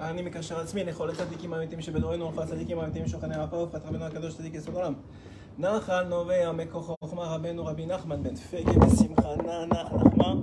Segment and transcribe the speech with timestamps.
[0.00, 4.36] אני מקשר עצמי לכל הצדיקים האמיתיים שבדורנו, ולכל הצדיקים האמיתיים שוכני עפר, ופת רבנו הקדוש
[4.36, 4.94] צדיק יסוד עולם.
[5.58, 9.36] נחל נובע מכוח חוכמה רבנו רבי נחמן בן פגה בשמחה
[9.66, 10.34] נח נחמה.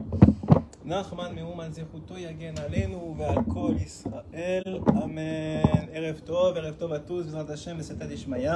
[0.85, 5.87] נחמן מאומן זכותו יגן עלינו ועל כל ישראל, אמן.
[5.91, 8.51] ערב טוב, ערב טוב à בעזרת השם, בסייעתא דשמיא.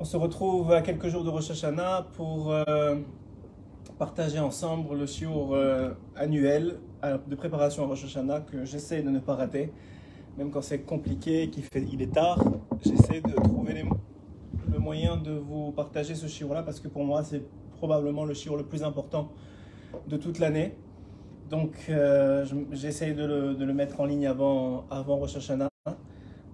[0.00, 2.96] On se retrouve à quelques jours de Rosh Hashanah pour euh,
[4.06, 9.10] partager ensemble le shiur euh, annuel euh, de préparation à Rosh Hashanah que j'essaie de
[9.10, 9.72] ne pas rater.
[10.36, 12.42] Même quand c'est compliqué, qu'il fait, il est tard,
[12.84, 13.84] j'essaie de trouver
[14.72, 17.44] le moyen de vous partager ce shiur-là parce que pour moi c'est
[17.78, 19.30] probablement le shiur le plus important
[20.08, 20.74] de toute l'année.
[21.48, 25.68] Donc euh, je- j'essaie de le, mettre en ligne avant, avant Rosh Hashanah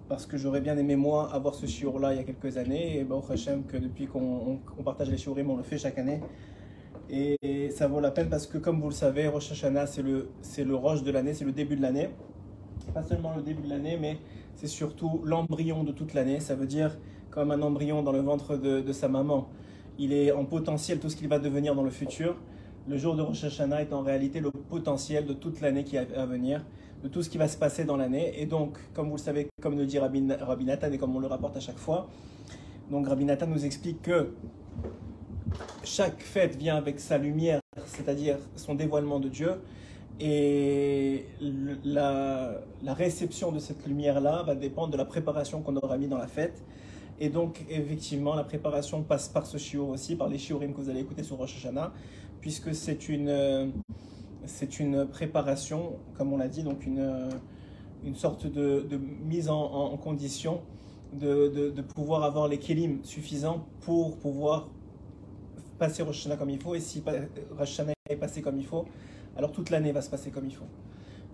[0.07, 3.05] parce que j'aurais bien aimé moi avoir ce shiur-là il y a quelques années et
[3.05, 4.21] Baruch Hashem que depuis qu'on
[4.51, 6.21] on- on partage les shiurim on le fait chaque année
[7.11, 10.29] et ça vaut la peine parce que comme vous le savez Rosh Hashanah c'est le,
[10.59, 12.11] le Rosh de l'année, c'est le début de l'année.
[12.93, 14.19] Pas seulement le début de l'année mais
[14.55, 16.41] c'est surtout l'embryon de toute l'année.
[16.41, 16.99] Ça veut dire
[17.31, 19.49] comme un embryon dans le ventre de, sa maman.
[19.99, 22.37] Il est en potentiel tout ce qu'il va devenir dans le futur.
[22.89, 26.15] Le jour de Rosh Hashanah est en réalité le potentiel de toute l'année qui est
[26.15, 26.65] à venir
[27.03, 28.41] de tout ce qui va se passer dans l'année.
[28.41, 31.27] Et donc, comme vous le savez, comme le dit Rabbi, Rabbi et comme on le
[31.27, 32.09] rapporte à chaque fois,
[32.91, 34.31] donc Rabbi Nathan nous explique que
[35.85, 39.61] chaque fête vient avec sa lumière, c'est-à-dire son dévoilement de Dieu.
[40.21, 41.27] Et
[41.85, 46.27] la, réception de cette lumière-là va dépendre de la préparation qu'on aura mis dans la
[46.27, 46.65] fête.
[47.21, 50.91] Et donc, effectivement, la préparation passe par ce shiur aussi, par les shiurim que vous
[50.91, 51.93] allez écouter sur Rosh Hashanah,
[52.41, 53.73] puisque c'est une,
[54.47, 57.31] c'est une préparation, comme on l'a dit, donc une,
[58.05, 58.87] une sorte de,
[59.25, 60.61] mise en, condition
[61.13, 64.69] de, de- de pouvoir avoir les kélim suffisants pour pouvoir
[65.79, 66.75] passer Rosh Hashanah comme il faut.
[66.75, 67.13] Et si pa-
[67.59, 68.85] Rosh Hashanah est passé comme il faut,
[69.37, 70.67] alors toute l'année va se passer comme il faut.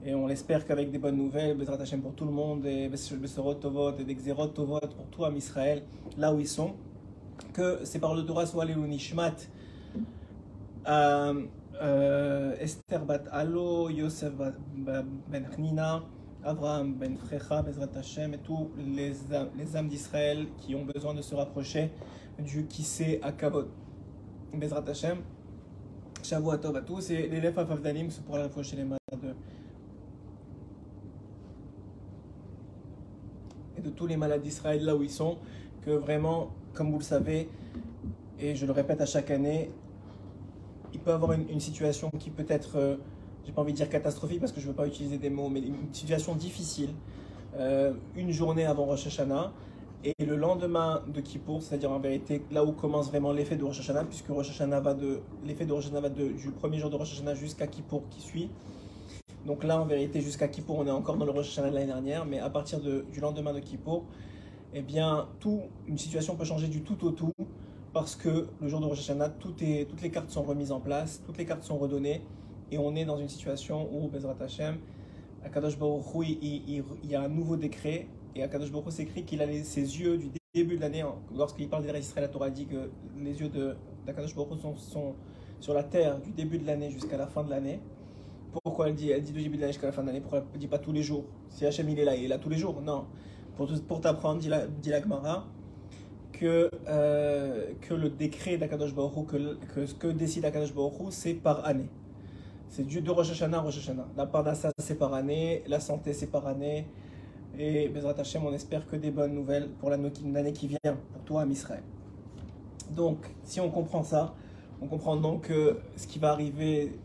[0.06, 3.54] Et on l'espère qu'avec des bonnes nouvelles, Bezrat Hashem pour tout le monde, et Besorot
[3.54, 5.82] Tovot, et des Xerot Tovot pour tout Am Israël,
[6.18, 6.74] là où ils sont,
[7.54, 9.34] que c'est par le Torah soit les Nishmat,
[10.86, 11.46] euh,
[11.80, 14.32] euh, Esther Bat Alo, Yosef
[14.76, 16.04] Ben Hnina,
[16.44, 19.14] Abraham Ben Frecha, Bezrat Hashem, et tous les
[19.74, 21.90] âmes d'Israël qui ont besoin de se rapprocher
[22.38, 23.68] du Kissé à Kavod.
[24.58, 25.18] Bezrat Hashem,
[26.22, 29.34] Shavua Tov à tous, et l'élève Afavdalim, c'est pour la rapprocher les malades de
[33.76, 35.36] et de tous les malades d'Israël là où ils sont,
[35.82, 37.48] que vraiment, comme vous le savez,
[38.38, 39.70] et je le répète à chaque année,
[40.92, 42.96] il peut avoir une, une situation qui peut être, euh,
[43.44, 45.60] j'ai pas envie de dire catastrophique parce que je veux pas utiliser des mots, mais
[45.60, 46.90] une situation difficile,
[47.56, 49.52] euh, une journée avant Rosh Hashanah,
[50.04, 53.80] et le lendemain de Kippour, c'est-à-dire en vérité là où commence vraiment l'effet de Rosh
[53.80, 56.90] Hashanah, puisque Rosh Hashanah va de, l'effet de Rosh Hashanah va de, du premier jour
[56.90, 58.50] de Rosh Hashanah jusqu'à Kippour qui suit.
[59.46, 61.86] Donc là, en vérité, jusqu'à Kippour, on est encore dans le Rosh Hashanah de l'année
[61.86, 64.04] dernière, mais à partir du lendemain de Kippour,
[64.74, 67.32] eh bien, tout, une situation peut changer du tout au tout,
[67.94, 71.38] parce que le jour de Rosh Hashanah, toutes les cartes sont remises en place, toutes
[71.38, 72.22] les cartes sont redonnées,
[72.70, 74.76] et on est dans une situation où, Bezrat Hashem,
[75.44, 79.46] Akadosh Baruch Hu, il y a un nouveau décret, et Akadosh Baruch s'écrit qu'il a
[79.62, 83.40] ses yeux du début de l'année, lorsqu'il parle d'Israël, Israël, la Torah dit que les
[83.40, 83.50] yeux
[84.06, 85.14] d'Akadosh Baruch sont, sont
[85.60, 87.80] sur la terre du début de l'année jusqu'à la fin de l'année.
[88.62, 90.20] Pourquoi elle dit, elle dit du début de l'année jusqu'à la fin de l'année?
[90.20, 91.24] Pourquoi elle ne dit pas tous les jours?
[91.50, 93.06] Si Hachem il est là, il est là tous les jours Non.
[93.56, 94.90] Pour, t'apprendre, dit la, dit
[96.32, 101.64] que, euh, que le décret d'Akadosh Baruch que, ce que décide Akadosh Baruch c'est par
[101.64, 101.88] année.
[102.68, 104.08] C'est du de Rosh Hashanah à Rosh Hashanah.
[104.16, 105.62] La Parnassa, c'est par année.
[105.68, 106.86] La santé, c'est par année.
[107.58, 110.78] Et Bezrat Hashem, on espère que des bonnes nouvelles pour l'année qui, vient,
[111.12, 111.82] pour toi, à Israël.
[112.90, 114.34] Donc, si on comprend ça,
[114.82, 116.98] on comprend donc que ce qui va arriver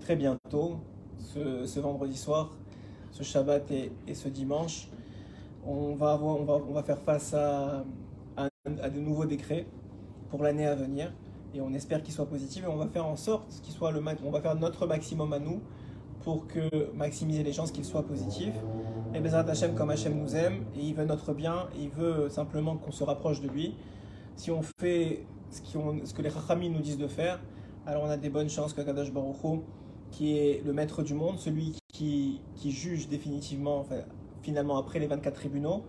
[0.00, 0.76] très bientôt,
[1.18, 2.54] ce, vendredi soir,
[3.10, 4.88] ce Shabbat et, ce dimanche,
[5.66, 7.84] on va, avoir, on va, on va faire face à,
[8.36, 9.66] à, de nouveaux décrets
[10.30, 11.12] pour l'année à venir.
[11.52, 14.02] Et on espère qu'ils soient positifs et on va faire en sorte qu'il soit le
[14.24, 15.60] on va faire notre maximum à nous
[16.20, 18.54] pour que maximiser les chances qu'ils soient positifs.
[19.16, 22.28] Et Bezrat Hashem, comme Hashem nous aime, et il veut notre bien, et il veut
[22.28, 23.74] simplement qu'on se rapproche de lui.
[24.36, 27.40] Si on fait ce, que les Chachamim nous disent de faire,
[27.86, 29.60] alors on a des bonnes chances qu'Akadosh Baruch Hu,
[30.10, 33.86] qui est le maître du monde, celui qui, juge définitivement,
[34.42, 35.84] finalement après les 24 tribunaux,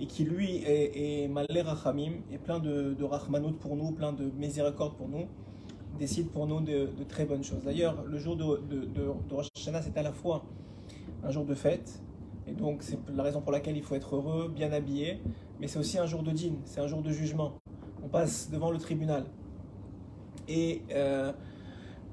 [0.00, 4.24] et qui lui est, est malé Rachamim, et plein de, de pour nous, plein de
[4.36, 5.26] miséricorde pour nous,
[6.00, 7.62] décide pour nous de, très bonnes choses.
[7.64, 10.42] D'ailleurs, le jour de, de, Rosh c'est à la fois
[11.22, 12.02] un jour de fête,
[12.46, 15.20] et donc c'est la raison pour laquelle il faut être heureux, bien habillé,
[15.60, 17.54] mais c'est aussi un jour de dîne, c'est un jour de jugement.
[18.04, 19.24] On passe devant le tribunal.
[20.48, 21.32] Et, euh,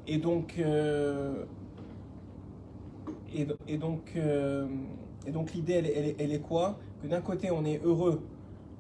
[0.08, 1.46] et donc, euh,
[3.32, 4.68] et, donc, euh,
[5.28, 6.80] et donc l'idée, elle, est quoi?
[7.02, 8.24] Que d'un côté, on est heureux,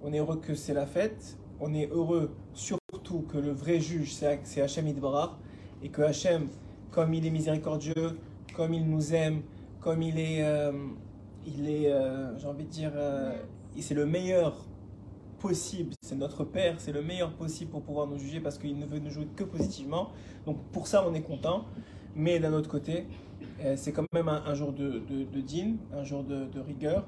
[0.03, 4.13] on est heureux que c'est la fête, on est heureux surtout que le vrai juge,
[4.13, 5.38] c'est Hachem Idbarar,
[5.83, 6.47] et que Hachem,
[6.89, 8.17] comme il est miséricordieux,
[8.55, 9.41] comme il nous aime,
[9.81, 10.41] comme il est,
[11.45, 13.33] il est euh, j'ai envie de dire, euh,
[13.79, 14.65] c'est le meilleur
[15.39, 18.85] possible, c'est notre Père, c'est le meilleur possible pour pouvoir nous juger parce qu'il ne
[18.85, 20.11] veut nous jouer que positivement.
[20.45, 21.65] Donc pour ça, on est content.
[22.15, 23.07] Mais d'un autre côté,
[23.61, 27.07] euh, c'est quand même un, jour de, de, dîne, un jour de, rigueur.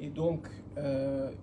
[0.00, 0.48] Et donc,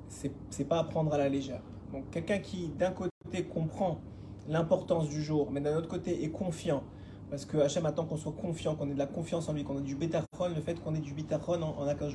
[0.10, 1.62] c'est pas à prendre à la légère.
[1.92, 4.02] Donc quelqu'un qui, d'un côté, comprend
[4.50, 6.84] l'importance du jour, mais d'un autre côté, est confiant.
[7.30, 9.78] Parce que Hachem attend qu'on soit confiant, qu'on ait de la confiance en lui, qu'on
[9.78, 10.26] ait du bétachon,
[10.56, 12.14] le fait qu'on ait du bétachon en, en Akash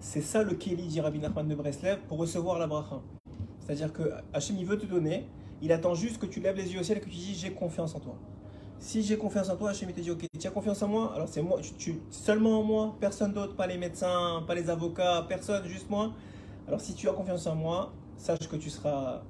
[0.00, 3.00] c'est ça le Kéli, dit Rabbi Nachman de Breslev, pour recevoir la bracha.
[3.58, 4.02] C'est-à-dire que
[4.34, 5.26] Hachem, il veut te donner,
[5.62, 7.52] il attend juste que tu lèves les yeux au ciel et que tu dis j'ai
[7.52, 8.14] confiance en toi.
[8.78, 11.12] Si j'ai confiance en toi, Hachem, il te dit ok, tu as confiance en moi,
[11.14, 11.58] alors c'est moi,
[12.10, 16.12] seulement en moi, personne d'autre, pas les médecins, pas les avocats, personne, juste moi.
[16.68, 19.22] Alors si tu as confiance en moi, sache que tu seras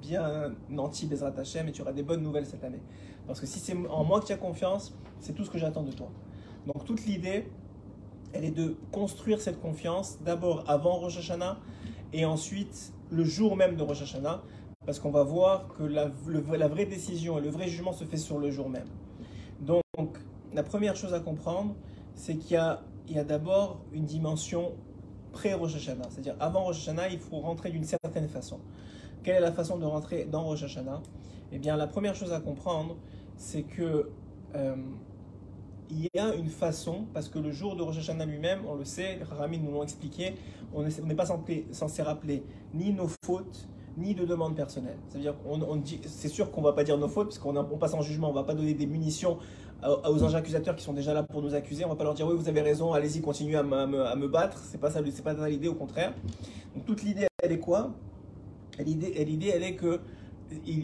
[0.00, 2.82] bien nanti Bezrat Hachem et tu auras des bonnes nouvelles cette année.
[3.26, 5.82] Parce que si c'est en moi que tu as confiance, c'est tout ce que j'attends
[5.82, 6.10] de toi.
[6.66, 7.48] Donc toute l'idée,
[8.32, 11.58] elle est de construire cette confiance d'abord avant Rosh Hashanah
[12.12, 14.42] et ensuite le jour même de Rosh Hashanah
[14.84, 16.08] parce qu'on va voir que la,
[16.68, 18.88] vraie décision et le vrai jugement se fait sur le jour même.
[19.60, 20.18] Donc
[20.52, 21.74] la première chose à comprendre,
[22.14, 24.72] c'est qu'il y a, y a d'abord une dimension
[25.32, 28.60] pré-Rosh Hashanah, c'est-à-dire avant Rosh Hashanah, il faut rentrer d'une certaine façon.
[29.22, 31.00] Quelle est la façon de rentrer dans Rosh Hashanah?
[31.52, 32.96] Eh bien, la première chose à comprendre,
[33.36, 34.08] c'est que
[34.56, 34.76] euh,
[35.90, 38.84] il y a une façon, parce que le jour de Rosh Hashanah lui-même, on le
[38.84, 40.34] sait, les Rahamim nous l'ont expliqué,
[40.74, 42.42] on est- on n'est pas censé, rappeler
[42.74, 44.96] ni nos fautes, ni de demandes personnelles.
[45.08, 47.78] C'est-à-dire qu'on on dit, c'est sûr qu'on va pas dire nos fautes, parce qu'on on
[47.78, 49.36] passe en jugement, on va pas donner des munitions
[50.08, 52.26] aux anges accusateurs qui sont déjà là pour nous accuser, on va pas leur dire
[52.26, 54.90] oui vous avez raison, allez-y continuez à me, à me- à me battre, c'est pas
[54.90, 56.14] ça, c'est pas ça l'idée, au contraire.
[56.74, 57.90] Donc toute l'idée elle est quoi?
[58.84, 60.00] L'idée, l'idée, elle est que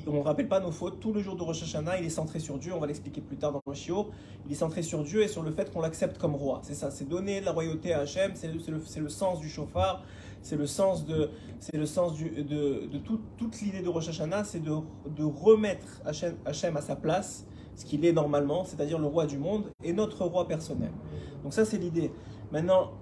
[0.06, 0.98] on ne rappelle pas nos fautes.
[0.98, 2.72] Tout le jour de Rosh Hashanah, il est centré sur Dieu.
[2.74, 4.08] On va l'expliquer plus tard dans le Shiur.
[4.46, 6.60] Il est centré sur Dieu et sur le fait qu'on l'accepte comme roi.
[6.62, 8.30] C'est ça, c'est donner de la royauté à Hachem.
[8.34, 8.58] C'est le,
[9.02, 10.02] le- sens du chauffard.
[10.40, 11.28] C'est le sens de,
[11.74, 14.72] le sens de, de tout- toute l'idée de Rosh Hashanah, c'est de,
[15.14, 17.44] de remettre Hachem, Hachem à sa place,
[17.76, 20.92] ce qu'il est normalement, c'est-à-dire le roi du monde et notre roi personnel.
[21.42, 22.10] Donc ça, c'est l'idée.
[22.52, 22.92] Maintenant,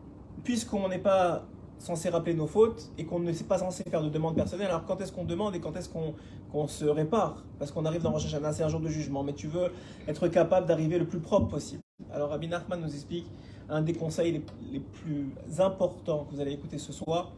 [0.42, 1.46] puisqu'on n'est pas
[1.78, 4.84] censé rappeler nos fautes et qu'on ne s'est pas censé faire de demande personnelle, alors
[4.84, 7.44] quand est-ce qu'on demande et quand est-ce qu'on se répare?
[7.58, 9.70] Parce qu'on arrive dans Rosh Hashanah, c'est un jour de jugement, mais tu veux
[10.08, 11.82] être capable d'arriver le plus propre possible.
[12.12, 13.26] Alors Rabbi Nachman nous explique
[13.68, 14.42] un des conseils les,
[14.72, 17.32] les plus importants que vous allez écouter ce soir,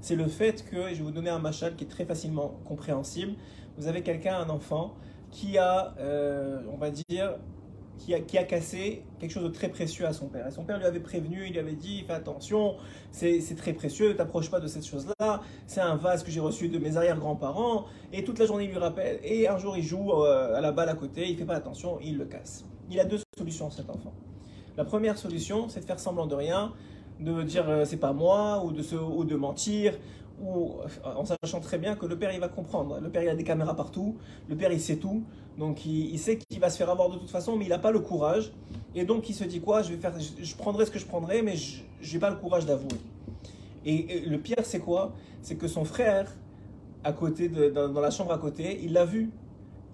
[0.00, 2.56] c'est le fait que, et je vais vous donner un machal qui est très facilement
[2.64, 3.34] compréhensible,
[3.78, 4.94] vous avez quelqu'un, un enfant,
[5.30, 7.36] qui a, euh, on va dire,
[8.04, 10.46] qui a, cassé quelque chose de très précieux à son père.
[10.46, 12.74] Et son père lui avait prévenu, il lui avait dit, fais attention,
[13.10, 16.40] c'est c'est très précieux, ne t'approche pas de cette chose-là, c'est un vase que j'ai
[16.40, 19.84] reçu de mes arrière-grands-parents, et toute la journée il lui rappelle, et un jour il
[19.84, 22.64] joue euh, à la balle à côté, il fait pas attention, il le casse.
[22.90, 24.12] Il a deux solutions cet enfant.
[24.76, 26.72] La première solution, c'est de faire semblant de rien,
[27.20, 29.94] de dire euh, c'est pas moi, ou de, se, ou de mentir,
[30.42, 32.98] ou euh, en sachant très bien que le père il va comprendre.
[33.00, 34.16] Le père il a des caméras partout,
[34.48, 35.22] le père il sait tout,
[35.58, 37.90] donc il, sait qu'il va se faire avoir de toute façon, mais il n'a pas
[37.90, 38.52] le courage.
[38.94, 39.82] Et donc il se dit quoi?
[39.82, 39.94] Je,
[40.56, 42.98] prendrai ce que je prendrai, mais je n'ai pas le courage d'avouer.
[43.84, 45.12] Et, le pire c'est quoi?
[45.42, 46.32] C'est que son frère,
[47.04, 49.30] à côté dans, dans la chambre à côté, il l'a vu.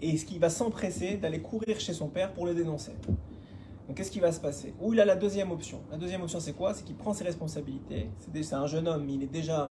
[0.00, 2.92] Et ce qu'il va s'empresser d'aller courir chez son père pour le dénoncer.
[3.88, 4.74] Donc qu'est-ce qui va se passer?
[4.80, 5.80] Ou il a la deuxième option.
[5.90, 6.74] La deuxième option c'est quoi?
[6.74, 8.10] C'est qu'il prend ses responsabilités.
[8.42, 9.66] C'est un jeune homme, il est déjà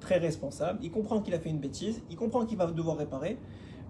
[0.00, 0.80] très responsable.
[0.82, 2.02] Il comprend qu'il a fait une bêtise.
[2.10, 3.38] Il comprend qu'il va devoir réparer.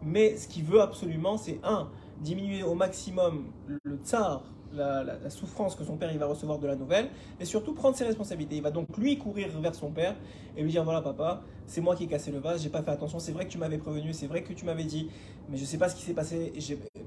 [0.02, 1.88] Mais ce qu'il veut absolument, c'est un,
[2.20, 6.76] diminuer au maximum le tsar, la, souffrance que son père il va recevoir de la
[6.76, 7.08] nouvelle,
[7.40, 8.56] et surtout prendre ses responsabilités.
[8.56, 10.14] Il va donc lui courir vers son père
[10.56, 12.90] et lui dire voilà papa, c'est moi qui ai cassé le vase, j'ai pas fait
[12.90, 15.10] attention, c'est vrai que tu m'avais prévenu, c'est vrai que tu m'avais dit,
[15.48, 16.52] mais je sais pas ce qui s'est passé,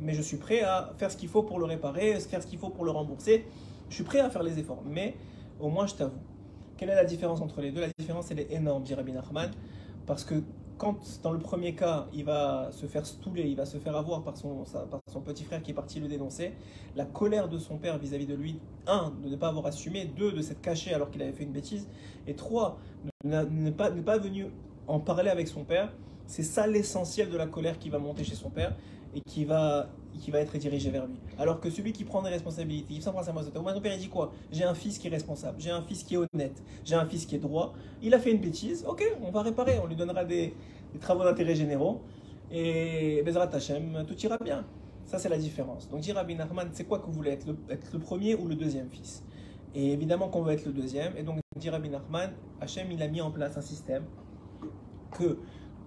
[0.02, 2.60] mais je suis prêt à faire ce qu'il faut pour le réparer, faire ce qu'il
[2.60, 3.46] faut pour le rembourser.
[3.90, 5.16] Je suis prêt à faire les efforts, mais
[5.60, 6.20] au moins je t'avoue.
[6.78, 7.82] Quelle est la différence entre les deux?
[7.82, 9.52] La différence elle est énorme, dit Rabbi Nachman,
[10.08, 10.36] parce que
[10.82, 14.24] quand dans le premier cas, il va se faire stouler, il va se faire avoir
[14.24, 14.66] par son,
[15.24, 16.54] petit frère qui est parti le dénoncer,
[16.96, 20.32] la colère de son père vis-à-vis de lui, un, de ne pas avoir assumé, deux,
[20.32, 21.88] de s'être caché alors qu'il avait fait une bêtise,
[22.26, 22.80] et trois,
[23.24, 24.48] de ne pas, ne pas venu
[24.88, 25.94] en parler avec son père,
[26.26, 28.76] c'est ça l'essentiel de la colère qui va monter chez son père
[29.14, 29.88] et qui va,
[30.22, 31.18] qui va être dirigé vers lui.
[31.38, 34.08] Alors que celui qui prend des responsabilités, il s'embrasse à moi, mon père il dit
[34.08, 34.32] quoi?
[34.52, 37.26] J'ai un fils qui est responsable, j'ai un fils qui est honnête, j'ai un fils
[37.26, 40.24] qui est droit, il a fait une bêtise, ok, on va réparer, on lui donnera
[40.24, 40.54] des,
[40.94, 42.02] des travaux d'intérêt généraux,
[42.52, 44.66] et Bezrat Hashem, tout ira bien.
[45.06, 45.90] Ça, c'est la différence.
[45.90, 48.48] Donc, dit Rabbi Nachman, c'est quoi que vous voulez être le, être le premier ou
[48.48, 49.24] le deuxième fils?
[49.74, 51.18] Et évidemment qu'on veut être le deuxième.
[51.18, 54.04] Et donc, dit Rabbi Nachman, Hachem, il a mis en place un système
[55.12, 55.38] que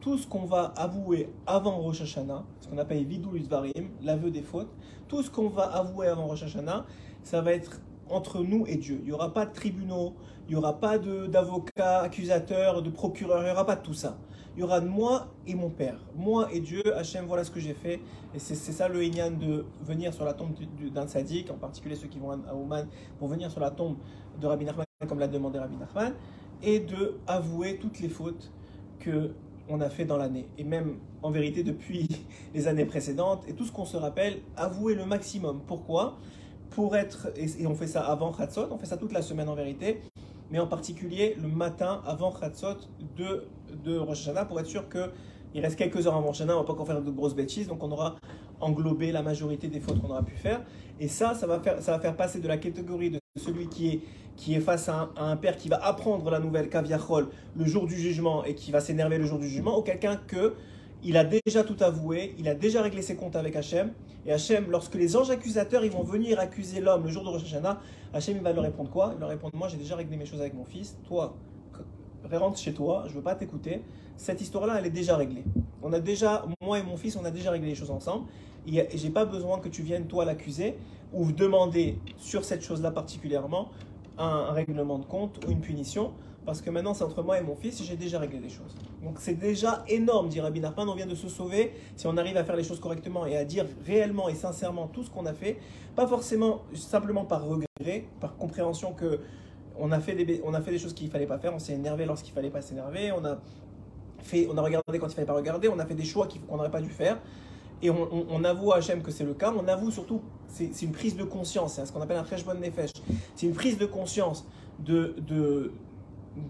[0.04, 4.42] tout ce qu'on va avouer avant Rosh Hashanah, ce qu'on appelle Vidul Varim, l'aveu des
[4.42, 4.68] fautes,
[5.08, 6.84] tout ce qu'on va avouer avant Rosh Hashanah,
[7.23, 7.80] ça va être
[8.11, 8.99] entre nous et Dieu.
[9.00, 10.12] Il n'y aura pas de tribunaux,
[10.46, 14.18] il n'y aura pas d'avocats, accusateurs, de procureurs, il n'y aura pas de tout ça.
[14.54, 17.73] Il y aura moi et mon Père, moi et Dieu, Hachem, voilà ce que j'ai
[17.73, 17.99] fait.
[18.34, 20.52] Et c'est ça le Inyan de venir sur la tombe
[20.92, 23.96] d'un sadique, en particulier ceux qui vont à Ouman, pour venir sur la tombe
[24.38, 26.12] de Rabbi Nachman, comme l'a demandé Rabbi Nachman,
[26.62, 28.52] et de avouer toutes les fautes
[28.99, 29.32] que
[29.68, 30.47] on a fait dans l'année.
[30.59, 32.09] Et même en vérité depuis
[32.54, 35.61] les années précédentes, et tout ce qu'on se rappelle, avouer le maximum.
[35.66, 36.18] Pourquoi?
[36.71, 39.54] Pour être, et on fait ça avant Khatsot, on fait ça toute la semaine en
[39.54, 40.02] vérité,
[40.50, 42.78] mais en particulier le matin avant Khatsot
[43.16, 43.47] de,
[43.85, 46.73] de Rosh Hashanah, pour être sûr qu'il reste quelques heures avant Rosh on va pas
[46.73, 48.16] encore faire de grosses bêtises, donc on aura
[48.61, 50.62] englobé la majorité des fautes qu'on aura pu faire.
[50.99, 53.88] Et ça, ça va faire, ça va faire passer de la catégorie de celui qui
[53.88, 54.00] est
[54.37, 57.97] qui est face à un, père qui va apprendre la nouvelle Kaviachol le jour du
[57.97, 60.55] jugement et qui va s'énerver le jour du jugement, ou quelqu'un que
[61.03, 63.93] il a déjà tout avoué, il a déjà réglé ses comptes avec Hachem,
[64.26, 67.45] et Hachem, lorsque les anges accusateurs ils vont venir accuser l'homme le jour de Rosh
[67.45, 67.81] Hashanah,
[68.12, 69.12] Hachem il va leur répondre quoi?
[69.14, 71.37] Il leur répondre Moi j'ai déjà réglé mes choses avec mon fils, toi,
[72.33, 73.83] rentre chez toi, je ne veux pas t'écouter.
[74.17, 75.45] Cette histoire-là, elle est déjà réglée.
[75.83, 78.26] On a déjà, moi et mon fils, on a déjà réglé les choses ensemble.
[78.67, 80.76] Et j'ai pas besoin que tu viennes toi l'accuser
[81.12, 83.69] ou demander sur cette chose-là particulièrement
[84.18, 86.12] un, règlement de compte ou une punition,
[86.47, 88.75] parce que maintenant c'est entre moi et mon fils j'ai déjà réglé les choses.
[89.02, 92.37] Donc c'est déjà énorme, dit Rabbi Nachman, on vient de se sauver si on arrive
[92.37, 95.33] à faire les choses correctement et à dire réellement et sincèrement tout ce qu'on a
[95.33, 95.59] fait,
[95.97, 99.21] pas forcément simplement par regret, par compréhension que
[99.76, 101.73] on a fait des, on a fait des choses qu'il fallait pas faire, on s'est
[101.75, 103.38] énervé lorsqu'il fallait pas s'énerver, on a
[104.18, 106.56] fait, on a regardé quand il fallait pas regarder, on a fait des choix qu'on
[106.56, 107.18] n'aurait pas dû faire
[107.85, 111.17] et on, avoue à Hachem que c'est le cas, on avoue surtout, c'est une prise
[111.17, 112.93] de conscience, c'est ce qu'on appelle un bonne nefesh,
[113.37, 114.47] c'est une prise de conscience
[114.79, 115.14] de,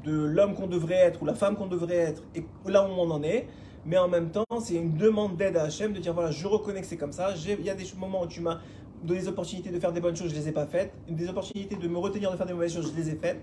[0.06, 3.24] l'homme qu'on devrait être ou la femme qu'on devrait être et là où on en
[3.24, 3.48] est,
[3.84, 6.80] mais en même temps, c'est une demande d'aide à Hachem de dire voilà, je reconnais
[6.80, 8.60] que c'est comme ça, il y a des moments où tu m'as
[9.02, 11.74] donné des opportunités de faire des bonnes choses, je les ai pas faites, des opportunités
[11.74, 13.40] de me retenir de faire des mauvaises choses, je les ai faites,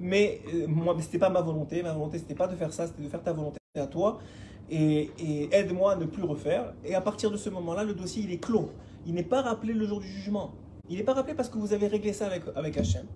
[0.00, 3.02] mais euh, moi, c'était pas ma volonté, ma volonté c'était pas de faire ça, c'était
[3.02, 4.18] de faire ta volonté à toi
[4.70, 6.74] et, aide-moi à ne plus refaire.
[6.84, 8.70] Et à partir de ce moment-là, le dossier il est clos.
[9.06, 10.52] Il n'est pas rappelé le jour du jugement.
[10.88, 13.06] Il n'est pas rappelé parce que vous avez réglé ça avec, avec Hachem.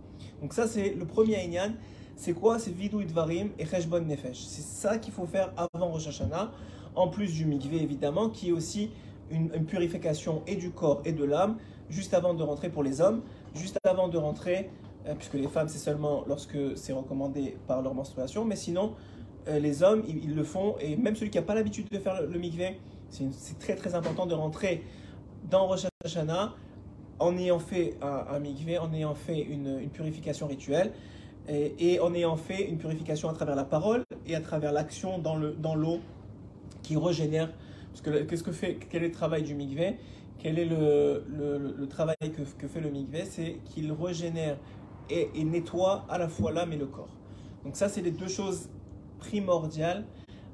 [0.41, 1.73] Donc ça c'est le premier Inyan.
[2.17, 2.59] C'est quoi?
[2.59, 4.39] C'est Vidou Idvarim et Cheshbon Nefesh.
[4.45, 6.53] C'est ça qu'il faut faire avant Rosh Hashanah,
[6.95, 8.91] en plus du mikvé évidemment, qui est aussi
[9.31, 11.57] une, purification et du corps et de l'âme,
[11.89, 13.23] juste avant de rentrer pour les hommes,
[13.55, 14.71] juste avant de rentrer,
[15.07, 18.93] euh, puisque les femmes c'est seulement lorsque c'est recommandé par leur menstruation, mais sinon
[19.47, 22.39] les hommes, ils, le font, et même celui qui n'a pas l'habitude de faire le,
[22.39, 22.79] mikvé,
[23.11, 24.83] c'est très très important de rentrer
[25.51, 26.55] dans Rosh Hashanah
[27.19, 30.93] en ayant fait un, mikvé, en ayant fait une, purification rituelle,
[31.49, 35.37] et, en ayant fait une purification à travers la parole et à travers l'action dans
[35.37, 35.99] l'eau dans
[36.83, 37.53] qui régénère.
[37.91, 39.97] Parce que qu'est-ce que fait, quel est le travail du mikvé?
[40.39, 43.25] Quel est le, le, travail que, fait le mikvé?
[43.25, 44.57] C'est qu'il régénère
[45.11, 47.15] et, et nettoie à la fois l'âme et le corps.
[47.65, 48.69] Donc ça, c'est les deux choses
[49.23, 50.05] primordial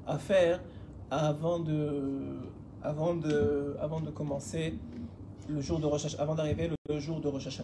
[0.05, 0.61] à faire
[1.09, 2.37] avant de,
[2.83, 4.75] avant de, avant de commencer
[5.49, 7.61] le jour de recherche, avant d'arriver le jour de recherche.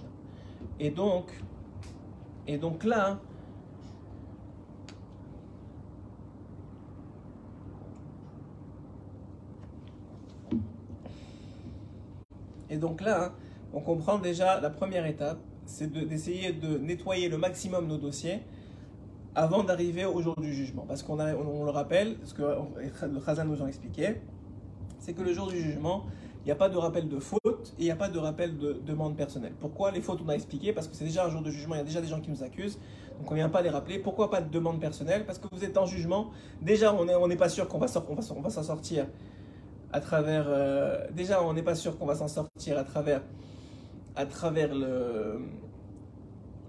[0.79, 1.27] Et donc,
[2.47, 3.19] et donc là,
[12.69, 13.33] et donc là,
[13.73, 18.41] on comprend déjà la première étape, c'est d'essayer de nettoyer le maximum nos dossiers
[19.35, 20.85] avant d'arriver au jour du jugement.
[20.87, 24.21] Parce qu'on on, le rappelle, ce que le Khazan nous a expliqué,
[24.99, 26.05] c'est que le jour du jugement,
[26.43, 28.57] il n'y a pas de rappel de faute et il n'y a pas de rappel
[28.57, 29.53] de demande personnelle.
[29.59, 30.73] Pourquoi les fautes, on a expliqué?
[30.73, 32.31] Parce que c'est déjà un jour de jugement, il y a déjà des gens qui
[32.31, 32.79] nous accusent,
[33.19, 33.99] donc on ne vient pas les rappeler.
[33.99, 35.25] Pourquoi pas de demande personnelle?
[35.25, 38.63] Parce que vous êtes en jugement, déjà on n'est on pas sûr qu'on va s'en
[38.63, 39.07] sortir
[39.91, 40.45] à travers...
[40.47, 43.21] Euh, déjà on n'est pas sûr qu'on va s'en sortir à travers,
[44.15, 45.39] à travers le,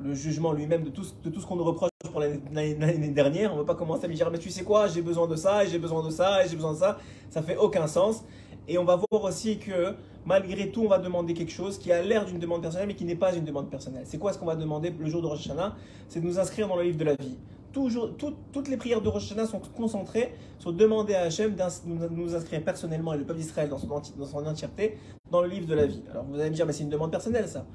[0.00, 3.52] le jugement lui-même de tout, de tout ce qu'on nous reproche pour l'année dernière.
[3.52, 5.36] On ne va pas commencer à me dire, mais tu sais quoi, j'ai besoin de
[5.36, 6.98] ça, et j'ai besoin de ça, et j'ai besoin de ça.
[7.30, 8.24] Ça fait aucun sens.
[8.68, 12.02] Et on va voir aussi que malgré tout, on va demander quelque chose qui a
[12.02, 14.02] l'air d'une demande personnelle, mais qui n'est pas une demande personnelle.
[14.04, 15.76] C'est quoi ce qu'on va demander le jour de Rosh Hashanah?
[16.08, 17.36] C'est de nous inscrire dans le livre de la vie.
[17.72, 22.34] Toujours, toutes les prières de Rosh Hashanah sont concentrées sur demander à Hachem de nous
[22.34, 24.98] inscrire personnellement et le peuple d'Israël dans son, dans son entièreté
[25.30, 26.02] dans le livre de la vie.
[26.10, 27.66] Alors vous allez me dire, mais c'est une demande personnelle ça.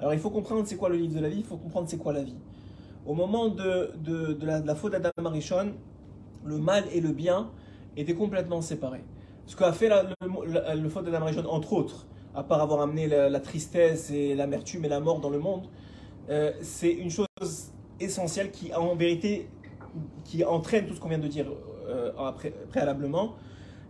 [0.00, 1.98] Alors il faut comprendre c'est quoi le livre de la vie, il faut comprendre c'est
[1.98, 2.36] quoi la vie.
[3.06, 5.72] Au moment de, de, la, faute d'Adam Arishon,
[6.44, 7.50] le mal et le bien
[7.96, 9.04] étaient complètement séparés.
[9.46, 10.04] Ce qu'a fait la,
[10.90, 15.00] faute d'Adam Arishon, entre autres, à part avoir amené la, tristesse et l'amertume et la
[15.00, 15.66] mort dans le monde,
[16.30, 17.26] euh, c'est une chose
[17.98, 19.48] essentielle qui, en vérité,
[20.24, 21.46] qui entraîne tout ce qu'on vient de dire
[21.88, 22.12] euh,
[22.68, 23.34] préalablement,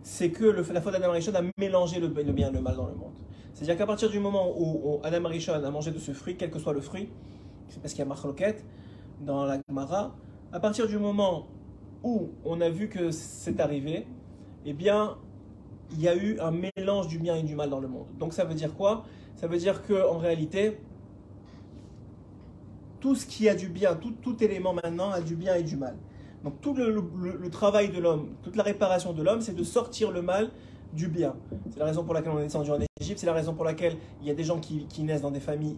[0.01, 2.95] c'est que la faute d'Adam Arishon a mélangé le, bien et le mal dans le
[2.95, 3.13] monde.
[3.53, 6.59] C'est-à-dire qu'à partir du moment où, Adam Arishon a mangé de ce fruit, quel que
[6.59, 7.09] soit le fruit,
[7.67, 8.63] c'est parce qu'il y a marloquette
[9.21, 10.15] dans la Gemara,
[10.51, 11.47] à partir du moment
[12.03, 14.07] où on a vu que c'est arrivé,
[14.65, 15.17] eh bien,
[15.91, 18.07] il y a eu un mélange du bien et du mal dans le monde.
[18.17, 19.05] Donc ça veut dire quoi?
[19.35, 20.79] Ça veut dire qu'en réalité,
[22.99, 25.95] tout ce qui a du bien, tout, élément maintenant a du bien et du mal.
[26.43, 30.21] Donc tout le, travail de l'homme, toute la réparation de l'homme, c'est de sortir le
[30.21, 30.51] mal
[30.93, 31.35] du bien.
[31.71, 33.97] C'est la raison pour laquelle on est descendu en Égypte, c'est la raison pour laquelle
[34.21, 35.77] il y a des gens qui, naissent dans des familles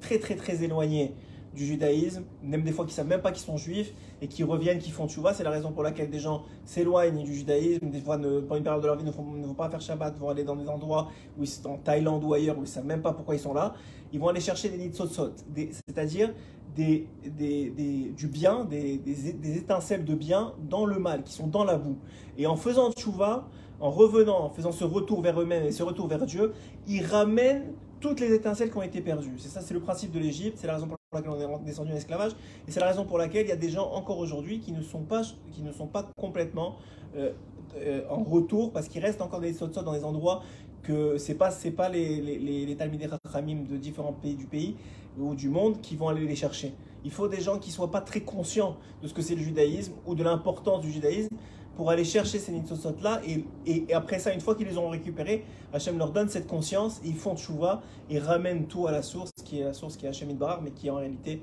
[0.00, 1.14] très très très éloignées
[1.54, 4.78] du judaïsme, même des fois qui savent même pas qu'ils sont juifs et qui reviennent,
[4.78, 8.16] qui font vois C'est la raison pour laquelle des gens s'éloignent du judaïsme, des fois
[8.18, 10.56] ne, pendant une période de leur vie ne, vont pas faire Shabbat, vont aller dans
[10.56, 13.36] des endroits où ils en Thaïlande ou ailleurs où ils ne savent même pas pourquoi
[13.36, 13.74] ils sont là.
[14.12, 16.34] Ils vont aller chercher des nitsotsot, c'est-à-dire
[16.74, 21.46] des, des, des, du bien, des, des, étincelles de bien dans le mal, qui sont
[21.46, 21.98] dans la boue.
[22.36, 23.48] Et en faisant tchouva,
[23.80, 26.52] en revenant, en faisant ce retour vers eux-mêmes et ce retour vers Dieu,
[26.86, 29.34] ils ramènent toutes les étincelles qui ont été perdues.
[29.38, 31.92] C'est ça, c'est le principe de l'Égypte, c'est la raison pour laquelle on est descendu
[31.92, 32.32] en esclavage,
[32.68, 34.82] et c'est la raison pour laquelle il y a des gens encore aujourd'hui qui ne
[34.82, 36.76] sont pas, qui ne sont pas complètement
[37.16, 37.32] euh,
[37.76, 40.42] euh, en retour, parce qu'il reste encore des sots dans des endroits
[40.82, 44.76] que c'est pas c'est pas les les, les, les de différents pays du pays
[45.18, 46.74] ou du monde qui vont aller les chercher.
[47.04, 49.94] Il faut des gens qui soient pas très conscients de ce que c'est le judaïsme
[50.06, 51.34] ou de l'importance du judaïsme
[51.76, 54.90] pour aller chercher ces nitzosot là et, et, après ça une fois qu'ils les ont
[54.90, 59.32] récupérés Hachem leur donne cette conscience ils font tchouva et ramènent tout à la source
[59.44, 61.42] qui est la source qui est Hachem Barar mais qui est en réalité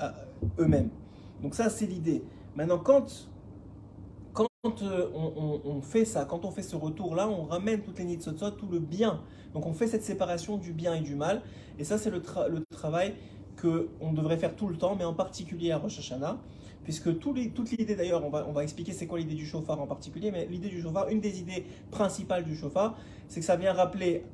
[0.00, 0.08] euh,
[0.58, 0.90] eux-mêmes
[1.42, 2.22] donc ça c'est l'idée
[2.54, 3.28] maintenant quand
[4.62, 8.52] quand euh, on, fait ça, quand on fait ce retour-là, on ramène toutes les nitzotzot,
[8.52, 9.20] tout le bien.
[9.54, 11.42] Donc on fait cette séparation du bien et du mal.
[11.80, 13.14] Et ça, c'est le, le, travail
[13.60, 16.38] qu'on devrait faire tout le temps, mais en particulier à Rosh Hashanah.
[16.84, 20.30] Puisque les, toute l'idée, d'ailleurs, on va, expliquer c'est quoi l'idée du chauffard en particulier,
[20.32, 24.24] mais l'idée du chauffard, une des idées principales du chauffard, c'est que ça vient rappeler,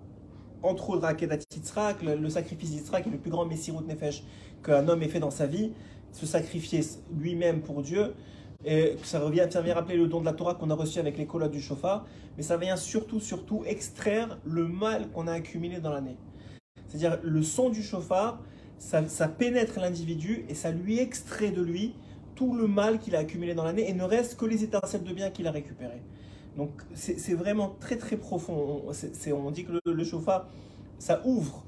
[0.63, 4.25] entre autres, le, le sacrifice d'Yitzhak, le plus grand Messirut Nefesh
[4.63, 5.73] qu'un homme ait fait dans sa vie,
[6.13, 6.81] se sacrifier
[7.15, 8.15] lui-même pour Dieu.
[8.65, 11.19] Et ça, revient, ça vient rappeler le don de la Torah qu'on a reçu avec
[11.19, 12.07] les colottes du chauffard,
[12.37, 16.17] mais ça vient surtout, surtout extraire le mal qu'on a accumulé dans l'année.
[16.87, 18.41] C'est-à-dire le son du chauffard,
[18.79, 21.95] ça pénètre l'individu et ça lui extrait de lui
[22.39, 25.13] tout le mal qu'il a accumulé dans l'année et ne reste que les étincelles de
[25.13, 26.03] bien qu'il a récupérées.
[26.57, 28.85] Donc c'est vraiment très très profond.
[28.87, 30.47] On, on dit que le, le, chauffard,
[31.01, 31.65] ça ouvre.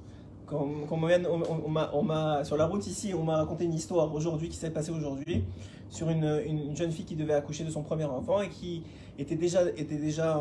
[0.46, 4.56] Quand, quand on, on, sur la route ici, on m'a raconté une histoire aujourd'hui qui
[4.56, 5.42] s'est passée aujourd'hui
[5.88, 8.84] sur une, une, jeune fille qui devait accoucher de son premier enfant et qui
[9.18, 10.40] était déjà, était déjà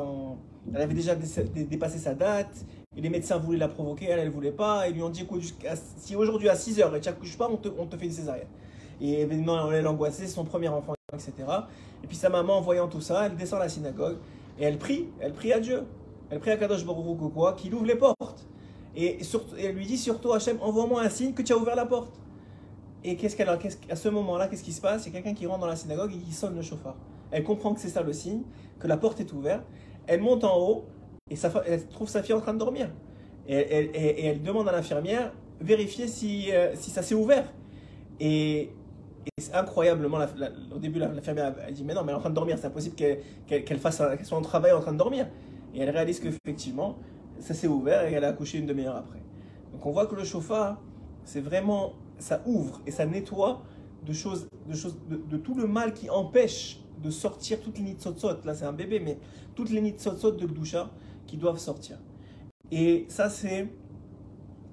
[0.76, 2.65] elle avait déjà dépassé sa date
[2.96, 5.42] et les médecins voulaient la provoquer, elle ne voulait pas, et lui ont dit écoute,
[5.98, 8.12] si aujourd'hui à 6 heures et tu n'accouches pas, on te, on te, fait une
[8.12, 8.48] césarienne.
[9.01, 11.33] Et évidemment, elle angoissée, c'est son premier enfant, etc.
[12.03, 14.17] Et puis sa maman, en voyant tout ça, elle descend à la synagogue
[14.59, 15.83] et elle prie, elle prie à Dieu.
[16.29, 18.45] Elle prie à Kadosh Baruch quoi, qu'il ouvre les portes.
[18.95, 21.85] Et, surtout, elle lui dit surtout, Hachem, envoie-moi un signe que tu as ouvert la
[21.85, 22.19] porte.
[23.03, 25.03] Et qu'est-ce qu'elle, qu'à ce moment-là, qu'est-ce qui se passe?
[25.03, 26.97] C'est quelqu'un qui rentre dans la synagogue et qui sonne le chauffard.
[27.31, 28.41] Elle comprend que c'est ça le signe,
[28.79, 29.63] que la porte est ouverte.
[30.05, 30.85] Elle monte en haut
[31.29, 31.35] et
[31.65, 32.89] elle trouve sa fille en train de dormir.
[33.47, 35.31] Et, et elle demande à l'infirmière
[35.62, 37.51] vérifier si, euh, si ça s'est ouvert.
[38.19, 38.71] Et,
[39.38, 40.20] et incroyablement,
[40.74, 42.68] au début, l'infirmière a dit Mais non, mais elle est en train de dormir, c'est
[42.68, 45.28] impossible qu'elle fasse qu'elle soit en travail en train de dormir.
[45.74, 46.98] Et elle réalise qu'effectivement,
[47.39, 49.20] ça s'est ouvert et elle a accouché une demi-heure après.
[49.72, 50.82] Donc on voit que le chauffard,
[51.24, 53.62] c'est vraiment, ça ouvre et ça nettoie
[54.06, 58.44] de choses, de, choses de, tout le mal qui empêche de sortir toutes les nitsotsot.
[58.46, 59.18] Là, c'est un bébé, mais
[59.56, 60.89] toutes les nitsotsot de Gdusha
[61.28, 61.98] qui doivent sortir.
[62.72, 63.68] Et ça, c'est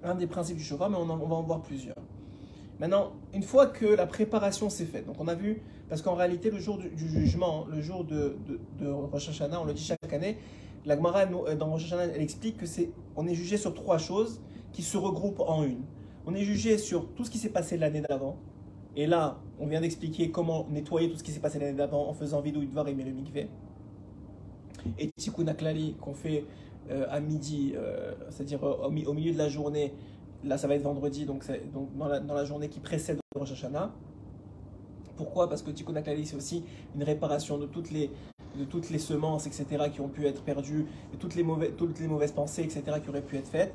[0.02, 1.96] un des principes du chauffard, mais on va en voir plusieurs.
[2.78, 6.50] Maintenant, une fois que la préparation s'est faite, donc on a vu, parce qu'en réalité,
[6.50, 8.36] le jour du, jugement, le jour de,
[8.78, 10.36] de, Rosh Hashanah, on le dit chaque année,
[10.84, 13.98] la Gemara, euh, dans Rosh Hashanah, elle explique que c'est, on est jugé sur trois
[13.98, 14.40] choses
[14.72, 15.82] qui se regroupent en une.
[16.26, 18.36] On est jugé sur tout ce qui s'est passé l'année d'avant.
[18.94, 22.14] Et là, on vient d'expliquer comment nettoyer tout ce qui s'est passé l'année d'avant en
[22.14, 23.48] faisant vidou Idvar et le mikveh.
[24.98, 25.46] Et Tikkun
[26.00, 26.44] qu'on fait
[26.90, 29.92] euh, à midi, euh, c'est-à-dire au, milieu de la journée,
[30.46, 33.52] Là, ça va être vendredi, donc, donc dans, la, dans, la, journée qui précède Rosh
[33.52, 33.90] Hashanah.
[35.16, 35.48] Pourquoi?
[35.48, 38.10] Parce que Tikkun c'est aussi une réparation de toutes les,
[38.56, 41.98] de toutes les semences, etc., qui ont pu être perdues, de toutes les, mauvais, toutes
[41.98, 43.74] les mauvaises pensées, etc., qui auraient pu être faites.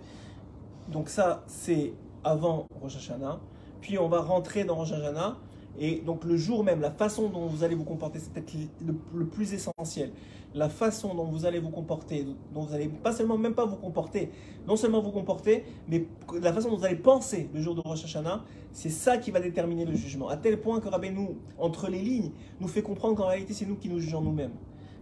[0.88, 3.40] Donc ça, c'est avant Rosh Hashanah.
[3.82, 5.38] Puis on va rentrer dans Rosh Hashanah.
[5.80, 8.54] Et donc le jour même, la façon dont vous allez vous comporter, c'est peut-être
[8.86, 10.12] le, le, plus essentiel.
[10.54, 13.76] La façon dont vous allez vous comporter, dont vous allez pas seulement même pas vous
[13.76, 14.30] comporter,
[14.68, 16.08] non seulement vous comporter, mais
[16.42, 19.40] la façon dont vous allez penser le jour de Rosh Hashanah, c'est ça qui va
[19.40, 20.28] déterminer le jugement.
[20.28, 23.76] À tel point que Rabbeinu, entre les lignes, nous fait comprendre qu'en réalité c'est nous
[23.76, 24.54] qui nous jugeons nous-mêmes.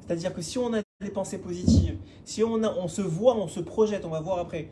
[0.06, 3.48] C'est-à-dire que si on a des pensées positives, si on, a, on se voit, on
[3.48, 4.70] se projette, on va voir après,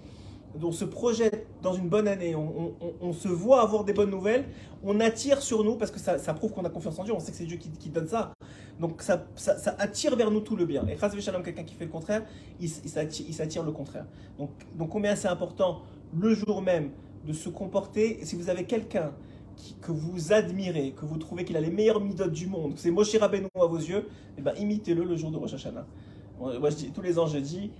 [0.61, 4.45] on se projette dans une bonne année, on, se voit avoir des bonnes nouvelles,
[4.83, 7.31] on attire sur nous, parce que ça, prouve qu'on a confiance en Dieu, on sait
[7.31, 8.33] que c'est Dieu qui, donne ça.
[8.79, 9.25] Donc ça,
[9.77, 10.85] attire vers nous tout le bien.
[10.87, 12.23] Et face Shalom, quelqu'un qui fait le contraire,
[12.59, 14.05] il, s'attire le contraire.
[14.37, 14.49] Donc,
[14.89, 15.81] combien c'est important
[16.17, 16.91] le jour même
[17.25, 19.11] de se comporter, si vous avez quelqu'un
[19.81, 23.15] que vous admirez, que vous trouvez qu'il a les meilleures midotes du monde, c'est Moshe
[23.15, 24.07] Rabbeinu à vos yeux,
[24.37, 25.85] eh ben, imitez-le le jour de Rosh Hashanah.
[26.93, 27.71] Tous les ans, je dis,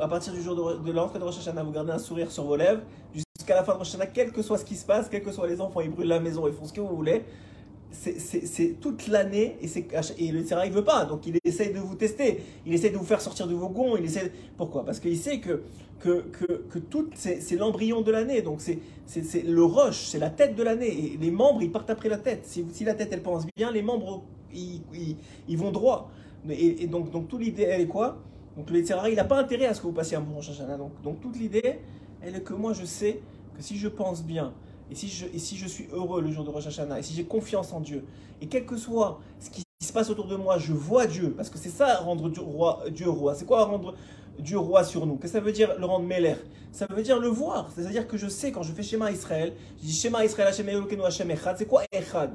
[0.00, 2.44] à partir du jour de, de l'entrée de Rosh Hashanah, vous gardez un sourire sur
[2.44, 2.82] vos lèvres
[3.14, 5.32] jusqu'à la fin de Rosh Hashanah, quel que soit ce qui se passe, quels que
[5.32, 7.24] soient les enfants, ils brûlent la maison, ils font ce que vous voulez.
[7.94, 9.68] C'est toute l'année et,
[10.18, 12.96] et le Sera il veut pas, donc il essaye de vous tester, il essaie de
[12.96, 14.32] vous faire sortir de vos gonds, il essaie.
[14.56, 14.82] Pourquoi?
[14.82, 15.62] Parce qu'il sait que,
[16.00, 18.78] que, que, que tout c'est l'embryon de l'année, donc c'est
[19.42, 22.46] le rush, c'est la tête de l'année et les membres ils partent après la tête.
[22.46, 24.22] Si, si la tête elle pense bien, les membres
[24.54, 24.80] ils,
[25.46, 26.10] ils, vont droit.
[26.48, 28.18] Et, donc, donc toute l'idée elle est quoi?
[28.56, 31.02] Donc le il n'a pas intérêt à ce que vous passiez un bon Rosh Donc,
[31.02, 31.80] donc toute l'idée,
[32.20, 33.20] elle est que moi je sais
[33.56, 34.52] que si je pense bien,
[34.90, 37.14] et si je, et si je suis heureux le jour de Rosh Hashanah, et si
[37.14, 38.04] j'ai confiance en Dieu,
[38.40, 41.48] et quel que soit ce qui se passe autour de moi, je vois Dieu, parce
[41.48, 42.84] que c'est ça rendre Dieu roi.
[42.90, 43.34] Dieu roi.
[43.34, 43.94] C'est quoi rendre
[44.38, 46.36] Dieu roi sur nous Qu'est-ce que ça veut dire le rendre Meller?
[46.72, 47.70] Ça veut dire le voir.
[47.74, 50.68] C'est-à-dire que je sais quand je fais schéma Israël, je dis schéma Israël Hashem
[51.04, 51.56] Hashem Echad.
[51.58, 52.34] C'est quoi Echad?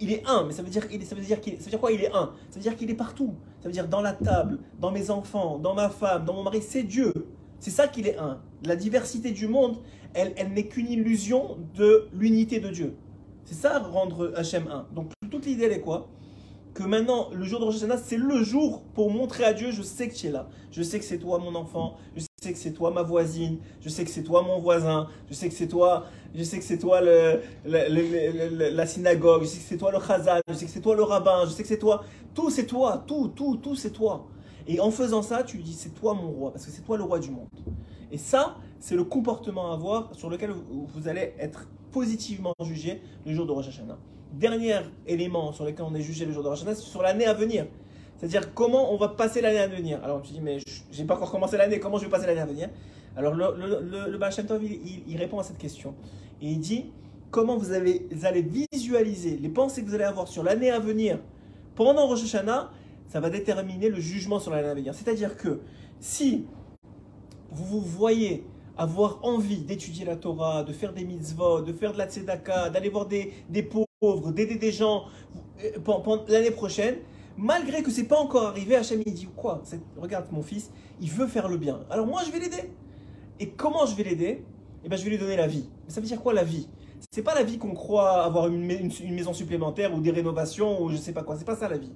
[0.00, 2.02] Il est un, mais ça veut dire, ça veut dire, ça veut dire quoi Il
[2.02, 2.32] est un?
[2.50, 3.34] Ça veut dire qu'il est partout.
[3.60, 6.62] Ça veut dire dans la table, dans mes enfants, dans ma femme, dans mon mari.
[6.62, 7.12] C'est Dieu.
[7.58, 8.40] C'est ça qu'il est un.
[8.64, 9.78] La diversité du monde,
[10.14, 12.94] elle, elle n'est qu'une illusion de l'unité de Dieu.
[13.44, 14.86] C'est ça rendre Hachem un.
[14.94, 16.08] Donc toute l'idée, elle est quoi?
[16.78, 19.82] Que maintenant, le jour de Rosh Hashanah, c'est le jour pour montrer à Dieu, je
[19.82, 20.48] sais que tu es là.
[20.70, 21.96] Je sais que c'est toi mon enfant.
[22.14, 23.58] Je sais que c'est toi ma voisine.
[23.80, 25.08] Je sais que c'est toi mon voisin.
[25.28, 29.58] Je sais que c'est toi je sais que c'est toi le, la synagogue, je sais
[29.58, 31.68] que c'est toi le chazan, je sais que c'est toi le rabbin, je sais que
[31.68, 32.04] c'est toi.
[32.32, 34.28] Tout, c'est toi, tout, tout, tout, c'est toi.
[34.68, 37.02] Et en faisant ça, tu dis, c'est toi mon roi, parce que c'est toi le
[37.02, 37.48] roi du monde.
[38.12, 43.32] Et ça, c'est le comportement à avoir sur lequel vous allez être positivement jugé le
[43.32, 43.98] jour de Rosh Hashanah.
[44.32, 47.34] Dernier élément sur lequel on est jugé le jour de Rosh c'est sur l'année à
[47.34, 47.66] venir.
[48.16, 50.00] C'est-à-dire comment on va passer l'année à venir.
[50.04, 50.58] Alors tu dis, mais
[50.90, 52.68] j'ai pas encore commencé l'année, comment je vais passer l'année à venir?
[53.16, 55.94] Alors le, le, le, Tov, il, répond à cette question.
[56.42, 56.86] Et il dit,
[57.30, 61.18] comment vous, avez, allez visualiser les pensées que vous allez avoir sur l'année à venir
[61.74, 62.70] pendant Rosh Hashanah,
[63.08, 64.94] ça va déterminer le jugement sur l'année à venir.
[64.94, 65.60] C'est-à-dire que
[66.00, 66.44] si
[67.50, 68.44] vous vous voyez
[68.78, 72.88] avoir envie d'étudier la Torah, de faire des mitzvot, de faire de la tzedaka, d'aller
[72.88, 75.06] voir des, des pauvres, d'aider des gens
[75.64, 76.96] euh, l'année prochaine,
[77.36, 79.62] malgré que c'est pas encore arrivé, Hachem il dit quoi
[79.96, 81.80] Regarde mon fils, il veut faire le bien.
[81.90, 82.70] Alors moi je vais l'aider.
[83.40, 84.44] Et comment je vais l'aider?
[84.84, 85.68] Eh bien je vais lui donner la vie.
[85.84, 86.68] Mais ça veut dire quoi la vie?
[87.10, 90.96] C'est pas la vie qu'on croit avoir une, maison supplémentaire ou des rénovations ou je
[90.96, 91.36] sais pas quoi.
[91.36, 91.92] C'est pas ça la vie.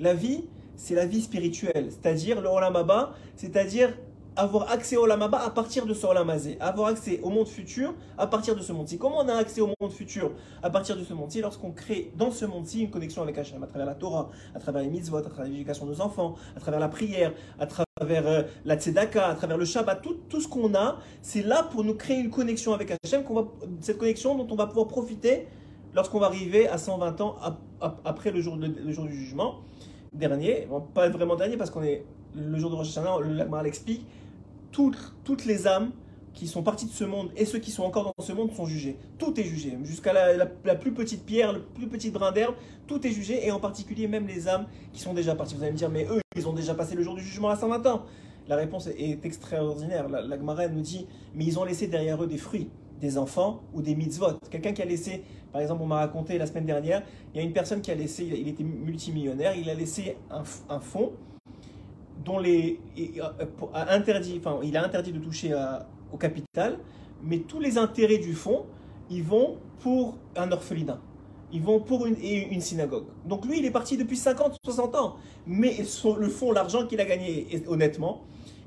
[0.00, 0.44] La vie,
[0.76, 3.96] c'est la vie spirituelle, c'est-à-dire le Olamaba, c'est-à-dire
[4.36, 8.26] avoir accès au Lamaba à partir de ce Olamazé, avoir accès au monde futur à
[8.26, 8.98] partir de ce monde-ci.
[8.98, 12.30] Comment on a accès au monde futur à partir de ce monde-ci Lorsqu'on crée dans
[12.30, 15.22] ce monde-ci une connexion avec Hachem, à travers la Torah, à travers les mitzvot, à
[15.22, 19.34] travers l'éducation de nos enfants, à travers la prière, à travers euh, la tzedaka, à
[19.34, 22.72] travers le Shabbat, tout, tout ce qu'on a, c'est là pour nous créer une connexion
[22.72, 23.24] avec Hachem,
[23.80, 25.46] cette connexion dont on va pouvoir profiter
[25.94, 27.36] lorsqu'on va arriver à 120 ans
[28.04, 29.56] après le jour, le, jour du jugement
[30.12, 34.06] dernier, pas vraiment dernier parce qu'on est le jour de Rosh Hashanah, le l'explique,
[34.72, 35.90] toutes, les âmes
[36.32, 38.64] qui sont parties de ce monde et ceux qui sont encore dans ce monde sont
[38.64, 38.96] jugés.
[39.18, 42.54] Tout est jugé, jusqu'à la, plus petite pierre, le plus petit brin d'herbe,
[42.86, 45.54] tout est jugé, et en particulier même les âmes qui sont déjà parties.
[45.54, 47.56] Vous allez me dire, mais eux, ils ont déjà passé le jour du jugement à
[47.56, 48.02] 120 ans.
[48.48, 50.08] La réponse est extraordinaire.
[50.08, 53.60] La, la Gemara nous dit, mais ils ont laissé derrière eux des fruits, des enfants
[53.74, 54.38] ou des mitzvot.
[54.50, 57.02] Quelqu'un qui a laissé, par exemple, on m'a raconté la semaine dernière,
[57.34, 60.42] il y a une personne qui a laissé, il était multimillionnaire, il a laissé un,
[60.70, 61.12] un fonds
[62.24, 63.20] dont euh, il
[64.76, 65.54] a interdit de toucher
[66.12, 66.78] au capital,
[67.22, 68.66] mais tous les intérêts du fonds,
[69.10, 71.00] ils vont pour un orphelinat.
[71.52, 73.04] Ils vont pour une, une synagogue.
[73.26, 75.16] Donc lui, il est parti depuis 50, 60 ans.
[75.46, 75.76] Mais
[76.18, 78.22] le fonds, l'argent qu'il a gagné, honnêtement,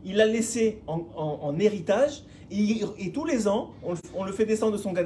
[0.06, 2.24] il l'a laissé en, héritage.
[2.58, 3.72] Et, tous les ans,
[4.14, 5.04] on, le fait descendre de son Gan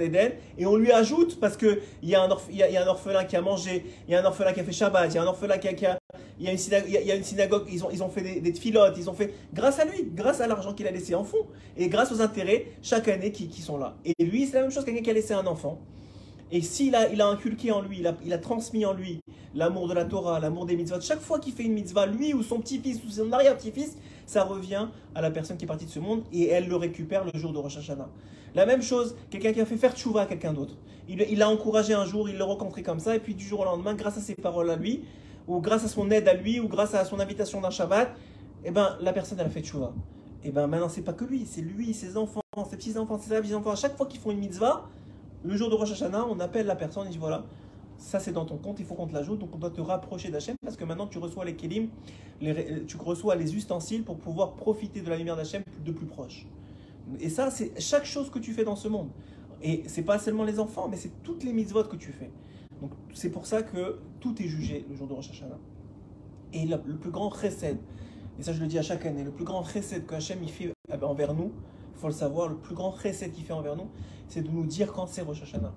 [0.58, 3.42] et on lui ajoute, parce qu'il y, a un y, a, un orphelin qui a
[3.42, 5.58] mangé, il y a un orphelin qui a fait Shabbat, il y a un orphelin
[5.58, 5.98] qui a,
[6.40, 9.80] il, y a une synagogue, ils, ont, fait des, des filotes, ils ont fait, grâce
[9.80, 13.08] à lui, grâce à l'argent qu'il a laissé en fond, et grâce aux intérêts chaque
[13.08, 13.96] année qui, sont là.
[14.06, 15.80] Et lui, c'est la même chose, quelqu'un qui a laissé un enfant,
[16.52, 19.22] Et s'il a, il a inculqué en lui, il a, il a transmis en lui
[19.56, 22.44] l'amour de la Torah, l'amour des mitzvahs, chaque fois qu'il fait une mitzvah, lui ou
[22.44, 23.98] son petit-fils ou son arrière-petit-fils,
[24.30, 27.24] ça revient à la personne qui est partie de ce monde et elle le récupère
[27.26, 28.08] le jour de Rosh Hashanah.
[28.54, 30.76] La même chose, quelqu'un qui a fait faire tchouva à quelqu'un d'autre.
[31.08, 33.66] Il l'a encouragé un jour, il l'a rencontré comme ça, et puis du jour au
[33.66, 35.04] lendemain, grâce à ses paroles à lui,
[35.48, 38.12] ou grâce à son aide à lui, ou grâce à son invitation d'un Shabbat,
[38.66, 39.94] eh ben, la personne elle a fait tchouva.
[40.44, 43.36] Et eh ben maintenant, c'est pas que lui, c'est lui, ses enfants, ses petits-enfants, ses
[43.42, 43.72] petits-enfants.
[43.72, 44.88] À chaque fois qu'ils font une mitzvah,
[45.44, 47.46] le jour de Rosh Hashanah, on appelle la personne et dit voilà,
[48.00, 50.32] ça c'est dans ton compte, il faut qu'on te l'ajoute, donc on doit te rapprocher
[50.32, 51.90] d'Hachem parce que maintenant tu reçois les kelim,
[52.88, 56.48] tu reçois les ustensiles pour pouvoir profiter de la lumière d'Hachem de plus proche.
[57.20, 59.10] Et ça, c'est chaque chose que tu fais dans ce monde.
[59.62, 62.32] Et c'est pas seulement les enfants, mais c'est toutes les mitzvot que tu fais.
[62.82, 65.58] Donc c'est pour ça que tout est jugé le jour de Rosh Hashanah.
[66.54, 67.78] Et le, plus grand chesed,
[68.40, 70.50] et ça je le dis à chaque année, le plus grand chesed que Hachem il
[70.50, 71.52] fait eh ben, envers nous,
[71.94, 73.90] il faut le savoir, le plus grand chesed qu'il fait envers nous,
[74.30, 75.74] c'est de nous dire quand c'est Rosh Hashanah.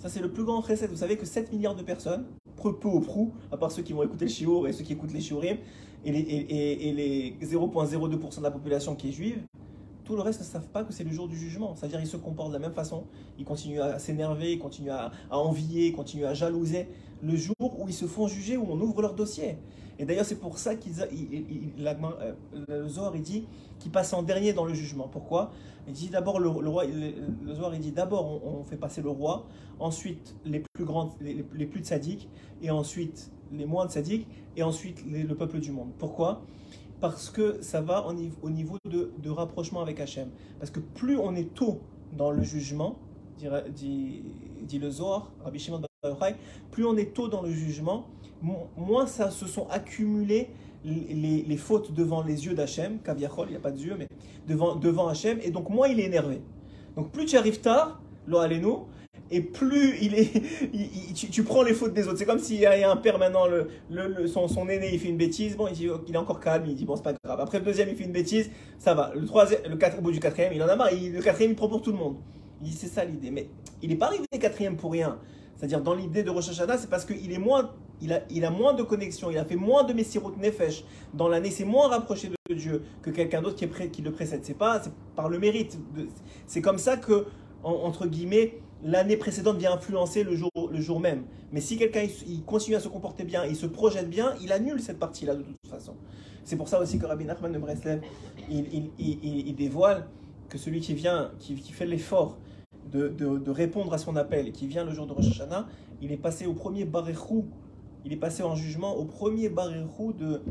[0.00, 0.88] Ça c'est le plus grand chesed.
[0.88, 2.24] Vous savez que 7 milliards de personnes,
[2.62, 4.94] peu, peu ou prou, à part ceux qui vont écouter le shiur et ceux qui
[4.94, 5.58] écoutent les shiurim,
[6.06, 9.42] et les, et les 0,02% de la population qui est juive,
[10.04, 11.76] tout le reste ne savent pas que c'est le jour du jugement.
[11.76, 13.04] C'est-à-dire ils se comportent de la même façon,
[13.38, 16.88] ils continuent à s'énerver, ils continuent à, envier, ils continuent à jalouser
[17.22, 19.58] le jour où ils se font juger, où on ouvre leur dossier.
[20.00, 22.32] Et d'ailleurs c'est pour ça qu'il euh,
[22.68, 23.46] le Zohar dit
[23.78, 25.08] qu'il passe en dernier dans le jugement.
[25.12, 25.52] Pourquoi?
[25.86, 29.46] Il dit d'abord le, roi, le, Zohar il dit d'abord on, fait passer le roi,
[29.78, 32.30] ensuite les plus grands, les, plus sadiques,
[32.62, 35.90] et ensuite les moins de sadiques, et ensuite le peuple du monde.
[35.98, 36.40] Pourquoi?
[37.02, 40.30] Parce que ça va au niveau de, rapprochement avec Hachem.
[40.58, 41.80] Parce que plus on est tôt
[42.16, 42.98] dans le jugement,
[43.74, 44.22] dit,
[44.62, 45.82] dit, le Zohar, Rabbi Shimon
[46.70, 48.06] plus on est tôt dans le jugement,
[48.42, 50.48] moins ça se sont accumulées
[50.84, 54.08] les, fautes devant les yeux d'Hachem, Kaviachol, il n'y a pas de yeux, mais
[54.48, 56.40] devant, devant Hachem, et donc moins il est énervé.
[56.96, 58.86] Donc plus tu arrives tard, nous
[59.32, 62.18] et plus il est, tu, prends les fautes des autres.
[62.18, 65.16] C'est comme s'il y a un père maintenant, le, son, son, aîné il fait une
[65.16, 67.40] bêtise, bon il, dit, il est encore calme, il dit bon c'est pas grave.
[67.40, 69.12] Après le deuxième il fait une bêtise, ça va.
[69.14, 70.90] Le troisième, le au bout du quatrième, il en a marre.
[70.92, 72.16] le quatrième il prend pour tout le monde.
[72.60, 73.48] Il dit c'est ça l'idée, mais
[73.82, 75.18] il n'est pas arrivé quatrième pour rien.
[75.60, 78.72] C'est-à-dire dans l'idée de Rosh c'est parce qu'il est moins, il a, il a moins
[78.72, 82.54] de connexion, il a fait moins de Messirut Nefesh dans l'année, c'est moins rapproché de
[82.54, 84.40] Dieu que quelqu'un d'autre qui, qui le précède.
[84.42, 84.80] C'est pas,
[85.14, 85.78] par le mérite.
[86.46, 87.26] C'est comme ça que
[87.62, 91.24] entre guillemets l'année précédente vient influencer le jour, le jour même.
[91.52, 94.80] Mais si quelqu'un il, continue à se comporter bien, il se projette bien, il annule
[94.80, 95.94] cette partie-là de toute façon.
[96.42, 98.00] C'est pour ça aussi que Rabbi Nachman de Breslev,
[98.48, 100.06] il, dévoile
[100.48, 102.38] que celui qui vient, qui, fait l'effort
[102.90, 105.66] de, de, répondre à son appel qui vient le jour de Rosh Hashanah,
[106.02, 107.46] il est passé au premier Barechou,
[108.04, 110.42] il est passé en jugement au premier Barechou de,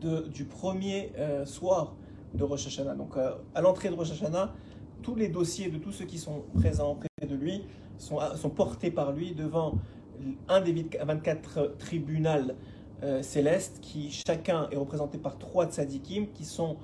[0.00, 1.94] de, du premier euh, soir
[2.34, 2.94] de Rosh Hashanah.
[2.94, 4.52] Donc euh, à l'entrée de Rosh Hashanah,
[5.02, 7.64] tous les dossiers de tous ceux qui sont présents près de lui
[7.98, 9.78] sont, sont portés par lui devant
[10.48, 12.52] un des 24 tribunaux
[13.02, 16.78] euh, célestes qui chacun est représenté par trois tzadikim qui sont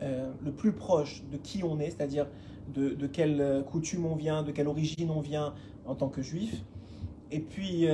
[0.00, 2.28] euh, le plus proche de qui on est, c'est-à-dire
[2.74, 5.54] de, quelle euh, coutume on vient, de quelle origine on vient
[5.86, 6.62] en tant que juif.
[7.30, 7.86] Et puis,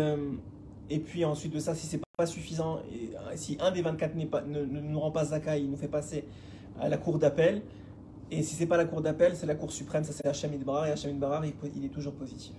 [0.91, 4.43] et puis ensuite de ça, si c'est pas suffisant, et, si un des 24 pas,
[4.43, 6.27] ne, nous rend pas zakai, il nous fait passer
[6.79, 7.63] à la cour d'appel,
[8.31, 10.87] et si c'est pas la cour d'appel, c'est la cour suprême, ça c'est Hachem Idbarar,
[10.87, 12.55] et Hachem Idbarar, il, il, est toujours positif.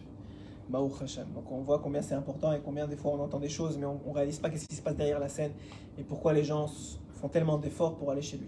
[0.70, 1.28] Baruch Hashem.
[1.34, 3.86] Donc on voit combien c'est important et combien des fois on entend des choses, mais
[3.86, 5.52] on ne réalise pas qu'est-ce qui se passe derrière la scène
[5.98, 6.68] et pourquoi les gens
[7.14, 8.48] font tellement d'efforts pour aller chez lui.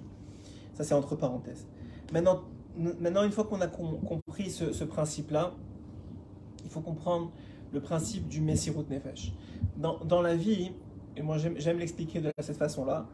[0.73, 1.67] Ça c'est entre parenthèses.
[2.13, 2.41] Maintenant,
[2.77, 5.53] maintenant une fois qu'on a compris ce, principe-là,
[6.63, 7.31] il faut comprendre
[7.71, 9.33] le principe du Messirut Nefesh.
[9.77, 10.71] Dans, la vie,
[11.15, 13.07] et moi j'aime l'expliquer de cette façon-là,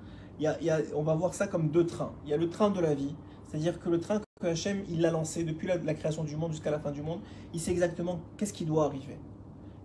[0.95, 2.13] on va voir ça comme deux trains.
[2.25, 3.15] Il y a le train de la vie,
[3.47, 6.79] c'est-à-dire que le train que Hachem l'a lancé depuis la, création du monde jusqu'à la
[6.79, 7.19] fin du monde,
[7.53, 9.17] il sait exactement qu'est-ce qui doit arriver.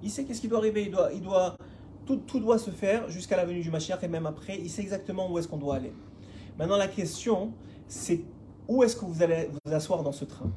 [0.03, 1.57] Il sait qu'est-ce qui doit arriver, il doit,
[2.07, 5.31] tout doit se faire jusqu'à la venue du Mashiach et même après, il sait exactement
[5.31, 5.93] où est-ce qu'on doit aller.
[6.59, 7.53] Maintenant la question,
[7.89, 8.23] c'est
[8.69, 10.51] où est-ce que vous allez vous asseoir dans ce train?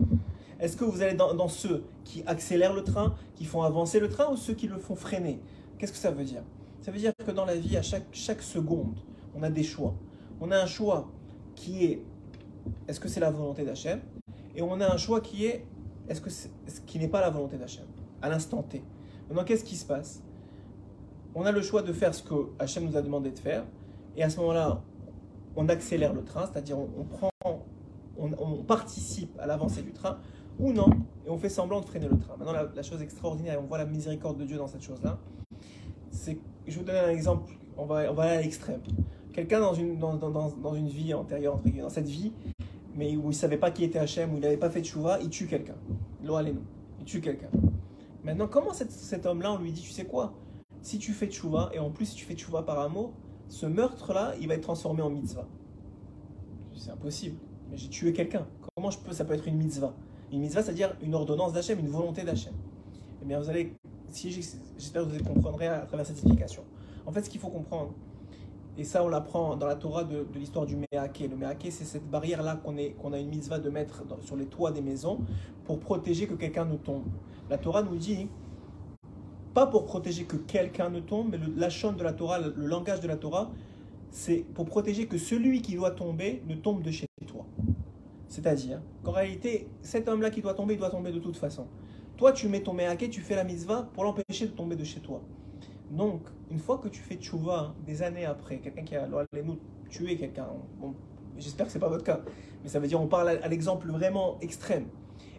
[0.59, 4.29] Est-ce que vous allez dans, ceux qui accélèrent le train, qui font avancer le train
[4.31, 5.39] ou ceux qui le font freiner?
[5.77, 6.43] Qu'est-ce que ça veut dire?
[6.81, 8.99] Ça veut dire que dans la vie, à chaque, seconde,
[9.35, 9.93] on a des choix.
[10.41, 11.09] On a un choix
[11.55, 12.03] qui est
[12.87, 14.01] est-ce que c'est la volonté d'Hachem?
[14.55, 15.65] Et on a un choix qui est
[16.09, 16.47] est-ce que ce
[16.85, 17.85] qui n'est pas la volonté d'Hachem?
[18.21, 18.83] À l'instant T.
[19.27, 20.21] Maintenant, qu'est-ce qui se passe?
[21.35, 23.63] On a le choix de faire ce que Hachem nous a demandé de faire,
[24.17, 24.81] et à ce moment-là,
[25.55, 27.29] on accélère le train, c'est-à-dire on, prend,
[28.19, 30.19] on, participe à l'avancée du train,
[30.59, 30.89] ou non,
[31.25, 32.35] et on fait semblant de freiner le train.
[32.37, 35.17] Maintenant, la, chose extraordinaire, et on voit la miséricorde de Dieu dans cette chose-là,
[36.11, 38.81] c'est, je vous donner un exemple, on va, aller à l'extrême
[39.33, 42.33] quelqu'un dans une, vie antérieure, dans cette vie,
[42.95, 44.85] mais où il ne savait pas qui était Hachem, où il n'avait pas fait de
[44.85, 45.75] chouva, il tue quelqu'un.
[46.21, 46.37] nous
[46.99, 47.49] il tue quelqu'un.
[48.23, 50.33] Maintenant, comment cet, homme-là, on lui dit, tu sais quoi?
[50.81, 53.13] Si tu fais tchouva, et en plus si tu fais tchouva par amour,
[53.47, 55.47] ce meurtre-là, il va être transformé en mitzvah.
[56.75, 57.37] C'est impossible.
[57.69, 58.45] Mais j'ai tué quelqu'un.
[58.75, 59.93] Comment je peux Ça peut être une mitzvah?
[60.31, 62.53] Une mitzvah, c'est-à-dire une ordonnance d'Hachem, une volonté d'Hachem.
[63.21, 63.73] Eh bien, vous allez,
[64.13, 66.63] j'espère que vous comprendrez à travers cette explication.
[67.05, 67.93] En fait, ce qu'il faut comprendre,
[68.79, 71.27] et ça, on l'apprend dans la Torah de, l'histoire du Mehaké.
[71.27, 74.81] Le Mehaké, c'est cette barrière-là qu'on a une mitzvah de mettre sur les toits des
[74.81, 75.19] maisons
[75.65, 77.03] pour protéger que quelqu'un ne tombe.
[77.49, 78.29] La Torah nous dit,
[79.53, 83.07] pas pour protéger que quelqu'un ne tombe, mais la de la Torah, le, langage de
[83.09, 83.51] la Torah,
[84.11, 87.45] c'est pour protéger que celui qui doit tomber ne tombe de chez toi.
[88.27, 91.67] C'est-à-dire qu'en réalité, cet homme-là qui doit tomber, il doit tomber de toute façon.
[92.17, 94.99] Toi, tu mets ton Mehaké, tu fais la mitzvah pour l'empêcher de tomber de chez
[94.99, 95.21] toi.
[95.91, 99.57] Donc, une fois que tu fais tchouva des années après, quelqu'un qui a nous
[99.89, 100.47] tué quelqu'un,
[100.79, 100.93] bon,
[101.37, 102.21] j'espère que ce n'est pas votre cas,
[102.63, 104.87] mais ça veut dire on parle à, l'exemple vraiment extrême,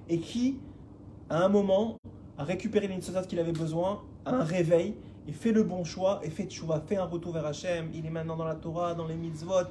[0.09, 0.59] et qui,
[1.29, 1.99] à un moment,
[2.39, 4.97] a récupéré l'insociat qu'il avait besoin, a un réveil,
[5.31, 8.11] et fait le bon choix, et fait tchouva, fait un retour vers Hachem, il est
[8.11, 9.69] maintenant dans la Torah, dans les mitzvot.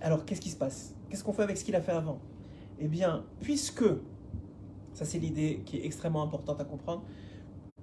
[0.00, 0.96] Alors, qu'est-ce qui se passe?
[1.08, 2.18] Qu'est-ce qu'on fait avec ce qu'il a fait avant?
[2.80, 3.84] Eh bien, puisque,
[4.92, 7.04] ça c'est l'idée qui est extrêmement importante à comprendre,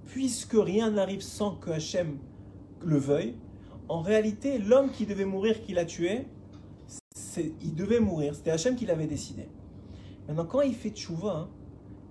[0.06, 2.17] puisque rien n'arrive sans que Hachem
[2.84, 3.36] le veuille,
[3.88, 6.26] en réalité, l'homme qui devait mourir, qui l'a tué,
[7.38, 8.36] il devait mourir.
[8.36, 9.48] C'était Hachem qui l'avait décidé.
[10.28, 11.50] Maintenant, quand il fait tchouva, hein,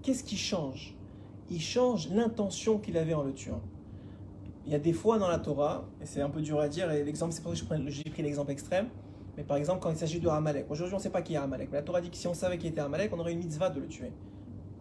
[0.02, 0.96] qu'est-ce qui change?
[1.50, 3.61] Il change l'intention qu'il avait en le tuant.
[4.66, 6.90] Il y a des fois dans la Torah, et c'est un peu dur à dire,
[6.90, 8.88] et l'exemple, c'est pour ça que j'ai pris l'exemple extrême,
[9.37, 10.66] mais par exemple, quand il s'agit de Amalek.
[10.70, 12.35] Aujourd'hui, on ne sait pas qui est Amalek, mais la Torah dit que si on
[12.35, 14.12] savait qui était Amalek, on aurait une mitzvah de le tuer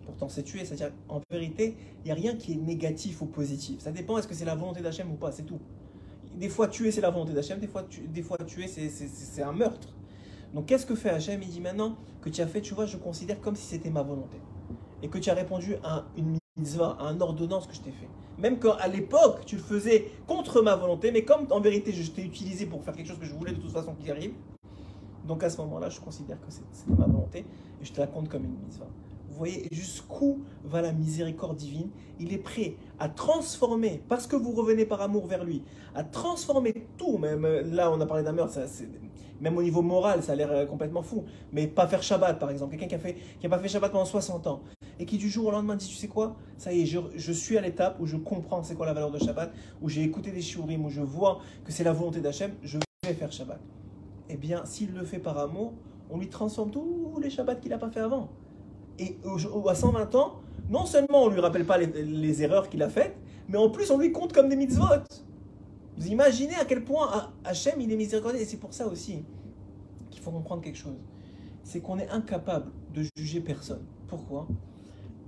[0.05, 0.63] pourtant c'est tué.
[0.63, 3.81] C'est-à-dire, en vérité, il n'y a rien qui est négatif ou positif.
[3.81, 5.59] Ça dépend, est-ce que c'est la volonté d'Hachem ou pas, c'est tout.
[6.35, 9.89] Des fois, tuer, c'est la volonté d'Hachem, des fois, des fois tuer, c'est un meurtre.
[10.53, 11.41] Donc, qu'est-ce que fait Hachem?
[11.41, 14.03] Il dit maintenant que tu as fait, tu vois, je considère comme si c'était ma
[14.03, 14.37] volonté.
[15.01, 18.07] Et que tu as répondu à une mitzvah, à une ordonnance que je t'ai fait.
[18.37, 22.09] Même quand à l'époque, tu le faisais contre ma volonté, mais comme en vérité, je
[22.09, 24.33] t'ai utilisé pour faire quelque chose que je voulais de toute façon qu'il arrive,
[25.25, 28.29] donc à ce moment-là, je considère que c'était ma volonté et je te la compte
[28.29, 28.87] comme une mitzvah.
[29.29, 31.89] Vous voyez jusqu'où va la miséricorde divine?
[32.19, 35.61] Il est prêt à transformer, parce que vous revenez par amour vers lui,
[35.93, 37.17] à transformer tout.
[37.17, 38.57] Même euh, là, on a parlé d'un meurtre,
[39.41, 41.25] même au niveau moral, ça a l'air euh, complètement fou.
[41.51, 42.71] Mais pas faire Shabbat, par exemple.
[42.71, 44.61] Quelqu'un qui a fait, qui a pas fait Shabbat pendant 60 ans
[44.99, 47.57] et qui du jour au lendemain dit, tu sais quoi, ça y est, je, suis
[47.57, 50.41] à l'étape où je comprends c'est quoi la valeur de Shabbat, où j'ai écouté des
[50.41, 53.59] shiurim, où je vois que c'est la volonté d'Hachem, je vais faire Shabbat.
[54.29, 55.73] Eh bien, s'il le fait par amour,
[56.09, 58.29] on lui transforme tous les Shabbats qu'il n'a pas fait avant.
[58.97, 59.17] Et
[59.67, 63.15] à 120 ans, non seulement on ne lui rappelle pas les, erreurs qu'il a faites,
[63.49, 64.85] mais en plus on lui compte comme des mitzvot.
[65.97, 68.41] Vous imaginez à quel point Hachem il est miséricordieux.
[68.41, 69.23] Et c'est pour ça aussi
[70.09, 70.97] qu'il faut comprendre quelque chose.
[71.63, 73.85] C'est qu'on est incapable de juger personne.
[74.07, 74.47] Pourquoi?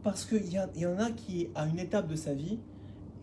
[0.07, 2.59] Parce qu'il y, en a qui, à une étape de sa vie,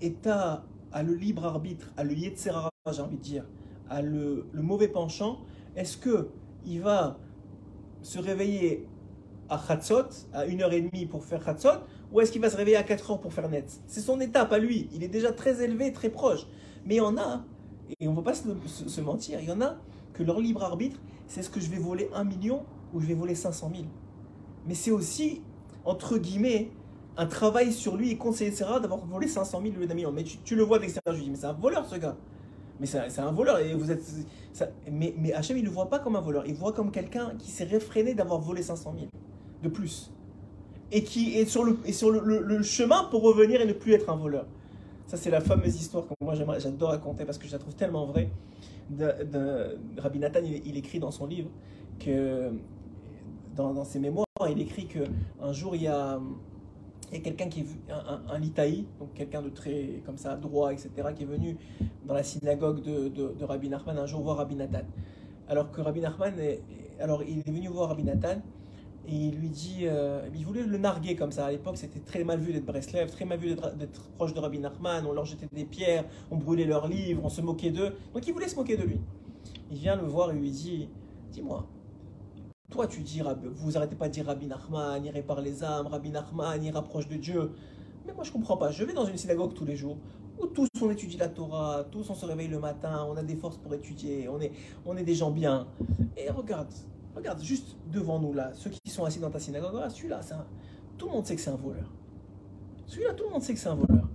[0.02, 0.64] est à,
[1.02, 3.46] le libre arbitre, à le yetzerara, j'ai envie de dire,
[3.88, 5.38] à le, mauvais penchant.
[5.76, 6.28] Est-ce que
[6.66, 7.16] il va
[8.02, 8.86] se réveiller
[9.48, 11.80] à Khatzot, à 1h30 pour faire Khatzot,
[12.12, 14.58] ou est-ce qu'il va se réveiller à 4h pour faire net C'est son étape à
[14.58, 14.90] lui.
[14.92, 16.46] Il est déjà très élevé, très proche.
[16.84, 17.46] Mais il y en a,
[17.98, 19.76] et on ne va pas se, mentir, il y en a
[20.12, 23.14] que leur libre arbitre, c'est est-ce que je vais voler 1 million ou je vais
[23.14, 23.84] voler 500 000
[24.66, 25.40] Mais c'est aussi,
[25.84, 26.70] entre guillemets,
[27.16, 30.12] un travail sur lui et conseiller Serra d'avoir volé 500 000 au lieu d'un million.
[30.12, 32.16] Mais tu, le vois de l'extérieur, je dis, mais c'est un voleur ce gars.
[32.80, 33.60] Mais c'est un voleur.
[33.60, 34.02] Et vous êtes,
[34.90, 36.44] mais, Hachem, il ne le voit pas comme un voleur.
[36.46, 39.06] Il voit comme quelqu'un qui s'est réfréné d'avoir volé 500 000
[39.62, 40.10] de plus.
[40.90, 44.16] Et qui est sur, le, sur le, chemin pour revenir et ne plus être un
[44.16, 44.46] voleur.
[45.06, 48.06] Ça, c'est la fameuse histoire que moi j'adore raconter parce que je la trouve tellement
[48.06, 48.30] vraie.
[48.90, 51.50] De, Rabbi Nathan, il, écrit dans son livre
[51.98, 52.50] que,
[53.56, 56.20] dans, ses mémoires, il écrit qu'un jour, il y a,
[57.10, 61.22] quelqu'un qui est un, un, litaï, donc quelqu'un de très comme ça droit, etc., qui
[61.22, 61.56] est venu
[62.06, 64.84] dans la synagogue de, de, Rabbi Nachman un jour voir Rabbi Nathan.
[65.48, 66.62] Alors que Rabbi Nachman, est,
[67.00, 68.40] alors il est venu voir Rabbi Nathan
[69.06, 71.46] et il lui dit, euh, il voulait le narguer comme ça.
[71.46, 74.58] À l'époque, c'était très mal vu d'être Breslev, très mal vu d'être proche de Rabbi
[74.58, 75.04] Nachman.
[75.06, 77.94] On leur jetait des pierres, on brûlait leurs livres, on se moquait d'eux.
[78.14, 79.00] Donc il voulait se moquer de lui.
[79.70, 80.88] Il vient le voir et lui dit,
[81.32, 81.66] dis-moi,
[82.70, 83.22] toi tu dis,
[83.56, 87.08] vous arrêtez pas de dire Rabbi Nachman, il répare les âmes, Rabbi Nachman, il rapproche
[87.08, 87.52] de Dieu.
[88.06, 88.70] Mais moi je comprends pas.
[88.70, 89.98] Je vais dans une synagogue tous les jours
[90.40, 93.36] où tous on étudie la Torah, tous on se réveille le matin, on a des
[93.36, 94.52] forces pour étudier, on est,
[94.84, 95.68] on est des gens bien.
[96.16, 96.72] Et regarde,
[97.14, 100.20] Regarde, juste devant nous là, ceux qui sont assis dans ta synagogue, celui-là,
[100.98, 101.92] tout le monde sait que c'est un voleur.
[102.86, 104.08] Celui-là, tout le monde sait que c'est un voleur.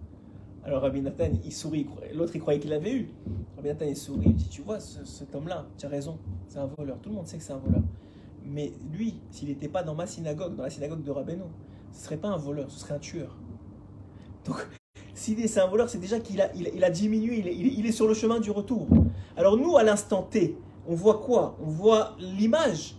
[0.65, 3.09] Alors Rabbi Nathan, il sourit, l'autre il croyait qu'il l'avait eu.
[3.55, 6.19] Rabbi Nathan, il sourit, il dit, tu vois, cet homme-là, tu as raison,
[6.49, 6.99] c'est un voleur.
[7.01, 7.81] Tout le monde sait que c'est un voleur.
[8.45, 11.43] Mais lui, s'il n'était pas dans ma synagogue, dans la synagogue de Rabbeinu,
[11.91, 13.35] ce serait pas un voleur, ce serait un tueur.
[14.45, 14.67] Donc,
[15.19, 18.07] S'il est c'est un voleur, c'est déjà qu'il a, il, a diminué, il est, sur
[18.07, 18.87] le chemin du retour.
[19.35, 21.57] Alors nous, à l'instant T, on voit quoi?
[21.61, 22.95] On voit l'image.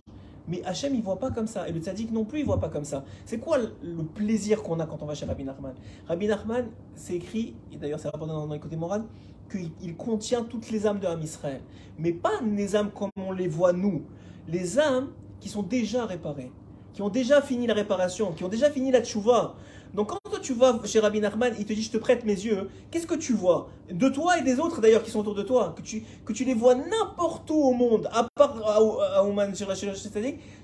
[0.46, 1.66] Mais Hachem, il voit pas comme ça.
[1.66, 3.04] Et le tzaddik non plus, il voit pas comme ça.
[3.24, 5.72] C'est quoi le plaisir qu'on a quand on va chez Rabbi Nachman?
[6.08, 9.04] Rabbi Nachman, c'est écrit, et d'ailleurs c'est rapporté dans, dans les côtés morales,
[9.50, 11.62] qu'il contient toutes les âmes de l'âme Israël.
[11.98, 14.02] Mais pas les âmes comme on les voit nous.
[14.46, 15.08] Les âmes
[15.40, 16.52] qui sont déjà réparées,
[16.92, 19.56] qui ont déjà fini la réparation, qui ont déjà fini la tchouva.
[19.94, 22.34] Donc quand toi tu vas chez Rabbi Nachman, il te dit je te prête mes
[22.34, 23.70] yeux, qu'est-ce que tu vois?
[23.90, 26.44] De toi et des autres d'ailleurs qui sont autour de toi, que tu, que tu
[26.44, 29.52] les vois n'importe où au monde, à part à Ouman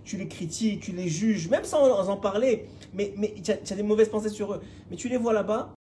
[0.05, 3.83] tu les critiques, tu les juges, même sans en parler, mais, mais tu as, des
[3.83, 4.61] mauvaises pensées sur eux.
[4.91, 5.75] Mais tu les vois là-bas,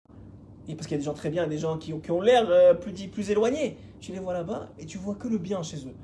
[0.69, 2.47] et parce qu'il y a des gens très bien, des gens qui, qui ont l'air
[2.49, 5.79] euh, plus, plus éloignés, tu les vois là-bas et tu vois que le bien chez
[5.79, 5.95] eux.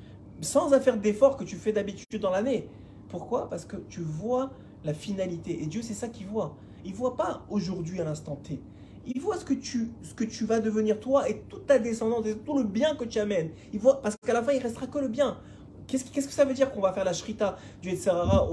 [0.43, 2.69] Sans faire d'efforts que tu fais d'habitude dans l'année.
[3.11, 3.49] Pourquoi?
[3.49, 4.51] Parce que tu vois
[4.85, 5.63] la finalité.
[5.63, 6.57] Et Dieu, c'est ça qu'il voit.
[6.85, 8.61] Il ne voit pas aujourd'hui à l'instant T.
[9.07, 12.27] Il voit ce que, tu, ce que tu vas devenir toi et toute ta descendance
[12.27, 13.51] et tout le bien que tu amènes.
[13.73, 15.39] Il voit, parce qu'à la fin, il restera que le bien.
[15.87, 18.47] Qu'est-ce, que ça veut dire qu'on va faire la shrita du Etzerara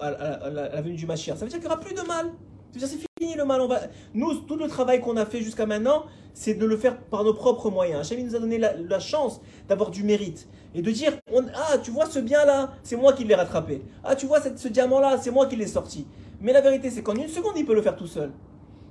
[0.00, 1.36] à, la venue du Mashiach?
[1.36, 2.32] Ça veut dire qu'il n'y aura plus de mal.
[2.78, 2.86] C'est
[3.20, 3.60] fini le mal.
[3.60, 3.80] On va...
[4.14, 7.34] Nous, tout le travail qu'on a fait jusqu'à maintenant, c'est de le faire par nos
[7.34, 8.00] propres moyens.
[8.00, 10.48] Hachem nous a donné la, chance d'avoir du mérite.
[10.74, 11.12] Et de dire,
[11.54, 13.82] ah, tu vois ce bien-là, c'est moi qui l'ai rattrapé.
[14.04, 16.06] Ah, tu vois ce diamant-là, c'est moi qui l'ai sorti.
[16.40, 18.32] Mais la vérité, c'est qu'en une seconde, il peut le faire tout seul.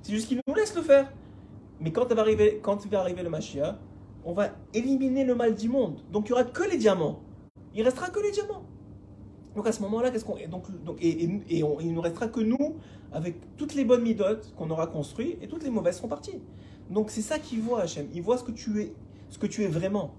[0.02, 1.10] C'est juste qu'il nous laisse le faire.
[1.80, 3.76] Mais quand, va arriver, quand va arriver le Mashiach,
[4.24, 6.00] on va éliminer le mal du monde.
[6.12, 7.20] Donc il n'y aura que les diamants.
[7.74, 8.64] Il restera que les diamants.
[9.56, 12.40] Donc à ce moment-là, qu'est-ce qu'on donc, donc et, et, on, il ne restera que
[12.40, 12.76] nous
[13.12, 16.40] avec toutes les bonnes midotes qu'on aura construites et toutes les mauvaises seront parties.
[16.90, 18.06] Donc c'est ça qu'il voit Hachem.
[18.14, 18.92] Il voit ce que tu es,
[19.28, 20.14] ce que tu es vraiment,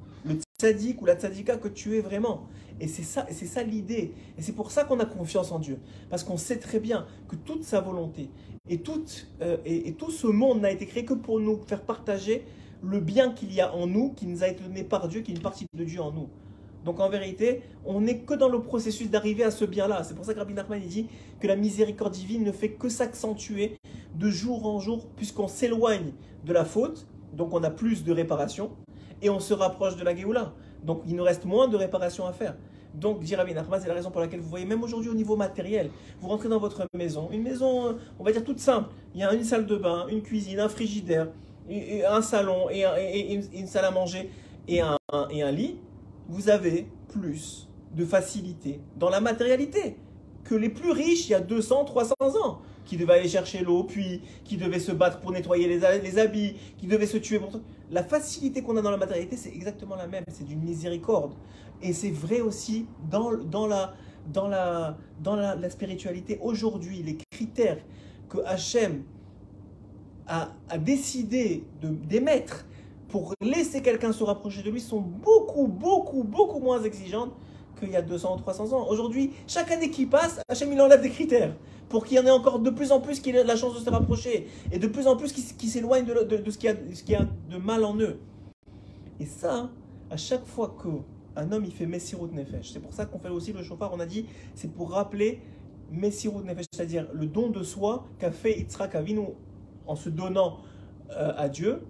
[0.62, 2.48] tzaddik ou la tzaddika que tu es vraiment.
[2.80, 4.14] Et c'est ça, c'est ça l'idée.
[4.38, 7.36] Et c'est pour ça qu'on a confiance en Dieu, parce qu'on sait très bien que
[7.36, 8.30] toute sa volonté
[8.70, 11.82] et, toute, euh, et, et tout ce monde n'a été créé que pour nous faire
[11.82, 12.46] partager
[12.84, 15.32] le bien qu'il y a en nous, qui nous a été donné par Dieu, qui
[15.32, 16.30] est une partie de Dieu en nous.
[16.86, 20.04] Donc en vérité, on n'est que dans le processus d'arriver à ce bien-là.
[20.04, 21.08] C'est pour ça que Rabbi Nachman dit
[21.40, 23.78] que la miséricorde divine ne fait que s'accentuer
[24.16, 28.72] de jour en jour, puisqu'on s'éloigne de la faute, donc on a plus de réparation,
[29.22, 30.54] et on se rapproche de la Géoula.
[30.84, 32.56] Donc il nous reste moins de réparation à faire.
[32.94, 35.90] Donc, dit Rabbi c'est la raison pour laquelle vous voyez, même aujourd'hui au niveau matériel,
[36.20, 38.90] vous rentrez dans votre maison, une maison, on va dire toute simple.
[39.16, 41.30] Il y a une salle de bain, une cuisine, un frigidaire,
[41.70, 42.84] un salon et,
[43.54, 44.30] une salle à manger
[44.68, 44.98] et un,
[45.52, 45.78] lit
[46.28, 49.98] vous avez plus de facilité dans la matérialité
[50.44, 52.14] que les plus riches il y a 200, 300
[52.44, 56.56] ans, qui devaient aller chercher l'eau, puis qui devaient se battre pour nettoyer les, habits,
[56.78, 57.52] qui devaient se tuer pour
[57.92, 61.34] La facilité qu'on a dans la matérialité, c'est exactement la même, c'est d'une miséricorde.
[61.82, 63.94] Et c'est vrai aussi dans, dans, la,
[64.32, 66.40] dans, la, dans la, spiritualité.
[66.42, 67.80] Aujourd'hui, les critères
[68.30, 69.04] que Hachem
[70.26, 72.66] a, a décidé d'émettre
[73.10, 77.34] pour laisser quelqu'un se rapprocher de lui sont beaucoup, beaucoup, beaucoup moins exigeantes
[77.78, 78.88] qu'il y a 200 ou 300 ans.
[78.88, 81.54] Aujourd'hui, chaque année qui passe, Hachem il enlève des critères
[81.92, 83.84] pour qu'il y en ait encore de plus en plus qui aient la chance de
[83.84, 86.74] se rapprocher et de plus en plus qui, s'éloignent de, de, ce qu'il
[87.10, 88.18] y, a de mal en eux.
[89.20, 89.70] Et ça,
[90.10, 93.52] à chaque fois qu'un homme il fait Messirut Nefesh, c'est pour ça qu'on fait aussi
[93.52, 94.26] le chauffard, on a dit,
[94.56, 95.42] c'est pour rappeler
[95.92, 99.26] Messirut Nefesh, c'est-à-dire le don de soi qu'a fait Yitzhak Avinu
[99.86, 100.60] en se donnant
[101.12, 101.82] euh, à Dieu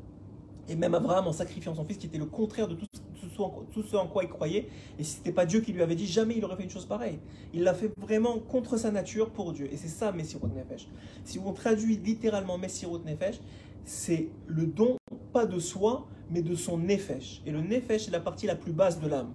[0.68, 3.00] et même Abraham en sacrifiant son fils, qui était le contraire de tout, ce,
[3.40, 4.68] en, quoi il croyait.
[5.00, 6.70] Et si ce n'était pas Dieu qui lui avait dit, jamais il aurait fait une
[6.70, 7.20] chose pareille.
[7.54, 9.68] Il l'a fait vraiment contre sa nature pour Dieu.
[9.72, 10.88] Et c'est ça Messirot Nefesh.
[11.24, 13.40] Si on traduit littéralement Messirot Nefesh,
[13.84, 14.98] c'est le don,
[15.34, 17.42] pas de soi, mais de son Nefesh.
[17.46, 19.34] Et le Nefesh, c'est la partie la plus basse de l'âme.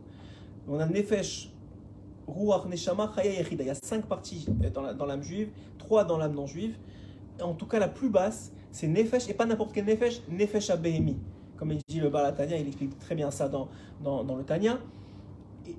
[0.69, 1.51] On a Nefesh,
[2.27, 3.65] Ruach, Neshama, Chaya, Yechida.
[3.65, 6.77] Il y a cinq parties dans l'âme juive, trois dans l'âme non juive.
[7.41, 11.19] En tout cas, la plus basse, c'est Nefesh, et pas n'importe quel Nefesh, Nefesh Abehemi.
[11.57, 13.69] Comme il dit le Balatania, il explique très bien ça dans,
[14.03, 14.79] dans, le Tanya.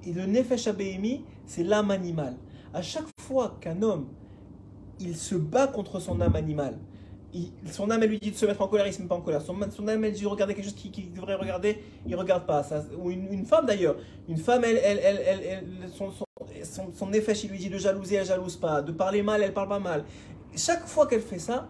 [0.05, 2.35] Et, le Nefesh Abehemi, c'est l'âme animale.
[2.73, 4.07] À chaque fois qu'un homme,
[4.99, 6.77] il se bat contre son âme animale,
[7.71, 9.21] son âme elle lui dit de se mettre en colère, il se met pas en
[9.21, 9.41] colère.
[9.41, 12.65] Son, son âme elle dit de regarder quelque chose qu'il devrait regarder, il regarde pas.
[12.97, 13.97] Ou une, femme d'ailleurs.
[14.27, 16.25] Une femme, elle, elle, elle, son, son,
[16.93, 18.81] son, il lui dit de jalouser, elle jalouse pas.
[18.81, 20.05] De parler mal, elle parle pas mal.
[20.55, 21.67] Chaque fois qu'elle fait ça,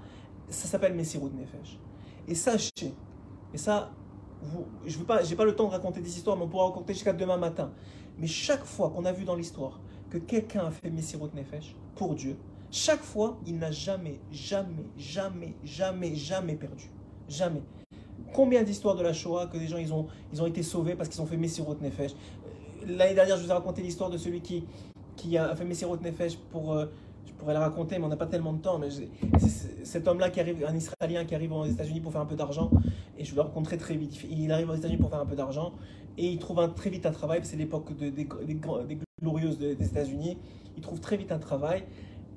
[0.49, 1.78] ça s'appelle Messirut Nefesh.
[2.28, 2.93] Et sachez,
[3.53, 3.91] et ça,
[4.86, 7.14] je n'ai pas, pas le temps de raconter des histoires, mais on pourra raconter jusqu'à
[7.14, 7.72] demain matin.
[8.18, 9.80] Mais chaque fois qu'on a vu dans l'histoire
[10.10, 12.38] que quelqu'un a fait Messirut Nefesh pour Dieu,
[12.72, 16.90] chaque fois, il n'a jamais, jamais, jamais, jamais, jamais perdu.
[17.30, 17.62] Jamais.
[18.34, 21.10] Combien d'histoires de la Shoah que des gens ils ont, ils ont été sauvés parce
[21.10, 22.12] qu'ils ont fait Messirut Nefesh?
[22.86, 26.74] L'année dernière, je vous ai raconté l'histoire de celui qui, a fait Messirut Nefesh pour,
[26.74, 26.88] euh,
[27.28, 28.80] Je pourrais la raconter, mais on n'a pas tellement de temps.
[28.80, 28.88] Mais
[29.84, 32.72] cet homme-là qui arrive, un Israélien qui arrive aux États-Unis pour faire un peu d'argent,
[33.18, 34.18] et je le rencontrer très vite.
[34.30, 35.74] Il arrive aux États-Unis pour faire un peu d'argent,
[36.18, 37.42] et il trouve très vite un travail.
[37.44, 38.28] C'est l'époque des,
[39.22, 40.38] glorieuses des États-Unis.
[40.78, 41.84] Il trouve très vite un travail.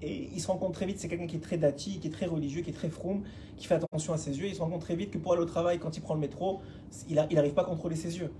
[0.02, 2.10] Et il se rend compte très vite, c'est quelqu'un qui est très dati, qui est
[2.10, 3.22] très religieux, qui est très froum,
[3.58, 4.46] qui fait attention à ses yeux.
[4.46, 6.20] Il se rend compte très vite que pour aller au travail, quand il prend le
[6.20, 6.60] métro,
[7.08, 8.30] il n'arrive pas à contrôler ses yeux.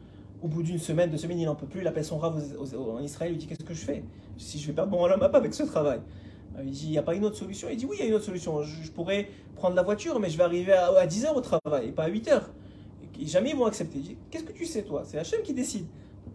[0.43, 1.83] Au bout d'une semaine, deux semaines, il n'en peut plus.
[1.83, 2.43] Il appelle son rave
[2.75, 4.03] en Israël, il lui dit Qu'est-ce que je fais?
[4.39, 6.01] Si je vais perdre mon pas avec ce travail.
[6.63, 7.69] Il dit Il n'y a pas une autre solution?
[7.71, 8.63] Il dit Oui, il y a une autre solution.
[8.63, 11.93] Je, pourrais prendre la voiture, mais je vais arriver à, 10 h au travail et
[11.93, 12.43] pas à 8 h.
[13.21, 13.99] Et jamais ils vont accepter.
[13.99, 15.03] Il dit Qu'est-ce que tu sais, toi?
[15.05, 15.87] C'est Hachem qui décide.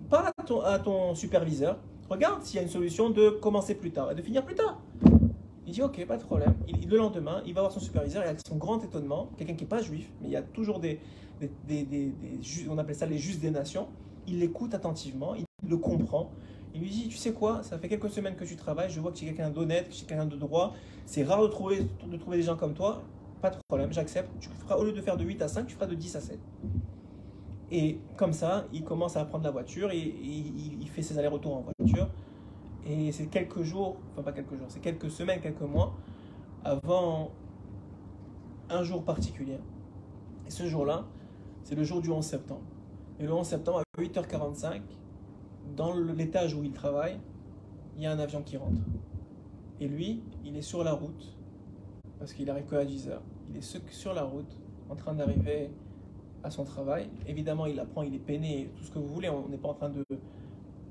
[0.09, 0.43] Parle à
[0.79, 1.79] ton, à superviseur.
[2.09, 4.79] Regarde s'il y a une solution de commencer plus tard et de finir plus tard.
[5.65, 6.53] Il dit ok, pas de problème.
[6.87, 9.69] Le lendemain, il va voir son superviseur et avec son grand étonnement, quelqu'un qui n'est
[9.69, 10.99] pas juif, mais il y a toujours des,
[11.67, 12.13] des,
[12.69, 13.87] on appelle ça les justes des nations,
[14.27, 16.31] il l'écoute attentivement, il le comprend.
[16.75, 19.11] Il lui dit, tu sais quoi, ça fait quelques semaines que tu travailles, je vois
[19.11, 20.73] que tu es quelqu'un d'honnête, que tu es quelqu'un de droit,
[21.05, 23.01] c'est rare de trouver, de trouver des gens comme toi,
[23.41, 24.29] pas de problème, j'accepte.
[24.41, 26.19] Tu feras, au lieu de faire de 8 à 5, tu feras de 10 à
[26.19, 26.37] 7.
[27.71, 31.61] Et comme ça, il commence à apprendre la voiture, et, il fait ses allers-retours en
[31.61, 32.09] voiture.
[32.85, 35.95] Et c'est quelques jours, enfin pas quelques jours, c'est quelques semaines, quelques mois
[36.65, 37.31] avant
[38.69, 39.59] un jour particulier.
[40.45, 41.05] Et ce jour-là,
[41.63, 42.61] c'est le jour du 11 septembre.
[43.19, 44.81] Et le 11 septembre, à 8h45,
[45.75, 47.19] dans l'étage où il travaille,
[47.95, 48.81] il y a un avion qui rentre.
[49.79, 51.35] Et lui, il est sur la route,
[52.19, 53.19] parce qu'il arrive que à 10h.
[53.49, 54.57] Il est sur la route,
[54.89, 55.69] en train d'arriver
[56.43, 57.09] à son travail.
[57.27, 59.29] Évidemment, il apprend, il est peiné, tout ce que vous voulez.
[59.29, 60.05] On n'est pas en train de,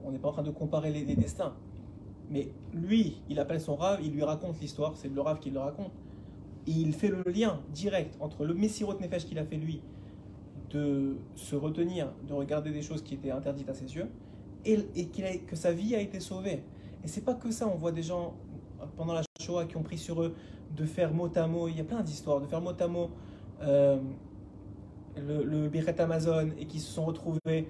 [0.04, 1.54] on n'est pas en train de comparer les, les destins.
[2.30, 5.60] Mais lui, il appelle son rave, il lui raconte l'histoire, c'est le rave qui le
[5.60, 5.92] raconte.
[6.66, 9.82] Il fait le lien direct entre le Messirot Nefesh qu'il a fait lui,
[10.70, 14.08] de se retenir, de regarder des choses qui étaient interdites à ses yeux,
[14.64, 15.08] et,
[15.46, 16.62] que sa vie a été sauvée.
[17.04, 18.34] Et c'est pas que ça, on voit des gens
[18.96, 20.34] pendant la Shoah qui ont pris sur eux
[20.76, 23.10] de faire mot à mot, il y a plein d'histoires, de faire mot à mot
[23.62, 23.98] euh,
[25.16, 27.68] le, le Amazon et qui se sont retrouvés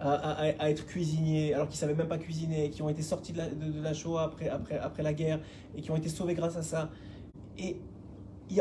[0.00, 3.82] à, être cuisiniers alors qu'ils ne savaient même pas cuisiner, qui ont été sortis de
[3.82, 5.40] la, Shoah après, après, après la guerre
[5.74, 6.90] et qui ont été sauvés grâce à ça.
[7.58, 7.78] Et,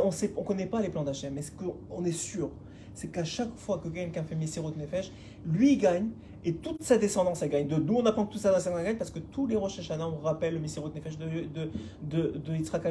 [0.02, 2.50] on ne on connaît pas les plans d'Hachem, mais ce qu'on est sûr,
[2.96, 5.12] c'est qu'à chaque fois que quelqu'un fait Messirot Nefesh,
[5.46, 6.10] lui gagne
[6.44, 7.68] et toute sa descendance elle gagne.
[7.68, 10.08] De d'où on apprend que toute sa descendance gagne parce que tous les Rosh Hashanah
[10.08, 11.28] on rappelle le Messirot Nefesh de,
[12.02, 12.84] de, de, Yitzhak.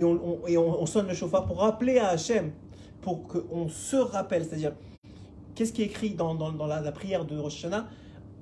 [0.00, 2.52] Et, on, sonne le chauffard pour rappeler à Hachem,
[3.00, 4.72] pour qu'on se rappelle, c'est-à-dire
[5.54, 6.34] Qu'est-ce qui est écrit dans,
[6.66, 7.86] la, prière de Rosh Hashanah?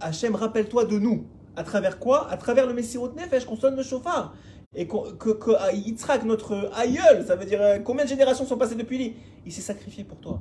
[0.00, 1.24] Hachem, rappelle-toi de nous.
[1.56, 2.30] À travers quoi?
[2.30, 4.34] À travers le Messirot Nefesh, qu'on sonne le chauffard.
[4.76, 8.74] Et que, que ah, notre aïeul, ça veut dire euh, combien de générations sont passées
[8.74, 9.14] depuis lui?
[9.46, 10.40] Il s'est sacrifié pour toi.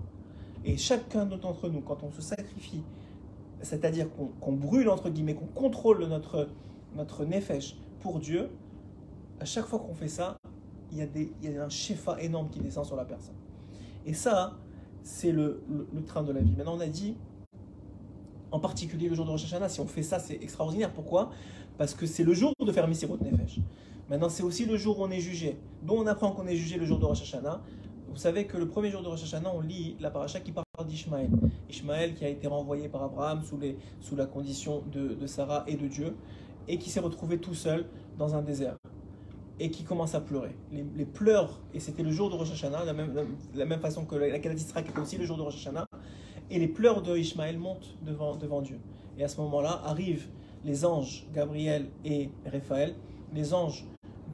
[0.66, 2.84] Et chacun d'entre nous, quand on se sacrifie,
[3.62, 4.08] c'est-à-dire
[4.42, 6.50] qu'on brûle, entre guillemets, qu'on contrôle notre,
[6.96, 8.50] notre Nefesh pour Dieu,
[9.40, 10.38] à chaque fois qu'on fait ça,
[10.92, 13.36] il y, a un shefa énorme qui descend sur la personne.
[14.06, 14.58] Et ça,
[15.04, 15.64] c'est le,
[16.06, 16.54] train de la vie.
[16.56, 17.16] Maintenant, on a dit,
[18.52, 20.92] en particulier le jour de Rosh Hashanah, si on fait ça, c'est extraordinaire.
[20.92, 21.32] Pourquoi?
[21.78, 23.60] Parce que c'est le jour de faire Misirot Nefesh.
[24.10, 25.58] Maintenant, c'est aussi le jour où on est jugé.
[25.84, 27.62] Dont on apprend qu'on est jugé le jour de Rosh Hashanah.
[28.10, 30.66] Vous savez que le premier jour de Rosh Hashanah, on lit la paracha qui parle
[30.88, 31.30] d'Ishmaël.
[31.70, 36.16] Ishmaël qui a été renvoyé par Abraham sous, la condition de, Sarah et de Dieu,
[36.68, 37.86] et qui s'est retrouvé tout seul
[38.18, 38.78] dans un désert
[39.60, 40.56] et qui commence à pleurer.
[40.72, 43.14] Les, pleurs, et c'était le jour de Rosh Hashanah, la même,
[43.56, 45.88] la, même façon que la, la d'Israël était aussi le jour de Rosh Hashanah,
[46.52, 48.80] et les pleurs de Ishmaël montent devant, devant Dieu.
[49.18, 50.28] Et à ce moment-là arrivent
[50.64, 52.96] les anges Gabriel et Raphaël,
[53.34, 53.86] les anges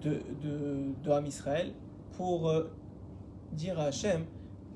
[0.04, 1.74] de, de, de Ham Israël,
[2.18, 2.70] pour euh,
[3.51, 4.26] dire à Hachem,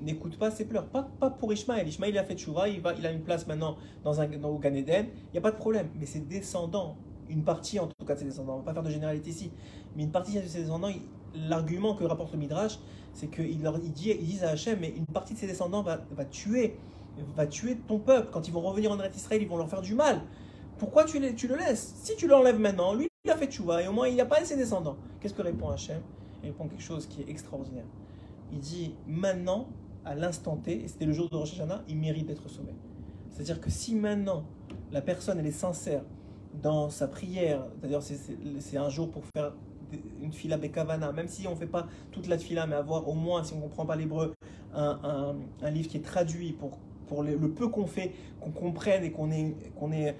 [0.00, 0.86] n'écoute pas ses pleurs.
[0.86, 1.86] Pas, pas pour Ishmaël.
[1.86, 4.50] Ishmaël il a fait tchouva, il, va, il a une place maintenant dans, un, dans
[4.50, 5.88] au Gan Eden, il n'y a pas de problème.
[5.98, 6.96] Mais ses descendants,
[7.28, 9.30] une partie en tout cas de ses descendants, on ne va pas faire de généralité
[9.30, 9.50] ici,
[9.96, 10.90] mais une partie de ses descendants,
[11.34, 12.78] l'argument que rapporte le Midrash,
[13.12, 16.24] c'est qu'ils il dit, disent à Hachem, mais une partie de ses descendants va, va,
[16.24, 16.76] tuer,
[17.36, 18.28] va tuer ton peuple.
[18.32, 20.22] Quand ils vont revenir en Israël, ils vont leur faire du mal.
[20.78, 21.94] Pourquoi tu, tu le laisses?
[22.02, 24.26] Si tu l'enlèves maintenant, lui, il a fait tchouva, et au moins il n'y a
[24.26, 24.96] pas ses descendants.
[25.20, 26.00] Qu'est-ce que répond Hachem?
[26.42, 27.84] Il répond quelque chose qui est extraordinaire.
[28.52, 29.68] Il dit, maintenant,
[30.04, 32.72] à l'instant T, et c'était le jour de Rosh Hashanah, il mérite d'être sauvé.
[33.30, 34.44] C'est-à-dire que si maintenant,
[34.90, 36.02] la personne, elle est sincère,
[36.62, 38.00] dans sa prière, c'est-à-dire
[38.60, 39.52] c'est un jour pour faire
[40.22, 43.14] une fila bekavana, même si on ne fait pas toute la fila, mais avoir au
[43.14, 44.34] moins, si on ne comprend pas l'hébreu,
[44.74, 45.34] un,
[45.70, 49.54] livre qui est traduit pour, pour le, peu qu'on fait, qu'on comprenne et qu'on ait,
[49.78, 50.16] qu'on ait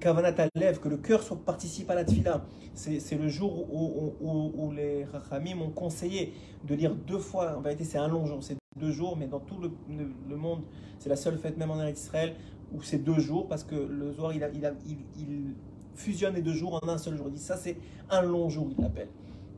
[0.00, 2.44] kavanat lèvres, que le cœur participe à la tfila.
[2.74, 7.98] C'est le jour où, les rachamim m'ont conseillé de lire deux fois, en vérité c'est
[7.98, 10.62] un long jour, c'est deux jours, mais dans tout le, monde,
[10.98, 12.34] c'est la seule fête, même en Israël,
[12.72, 14.74] où c'est deux jours, parce que le Zohar, il,
[15.16, 15.54] il,
[15.94, 17.26] fusionne les deux jours en un seul jour.
[17.28, 17.76] Il dit ça, c'est
[18.10, 19.08] un long jour, il l'appelle.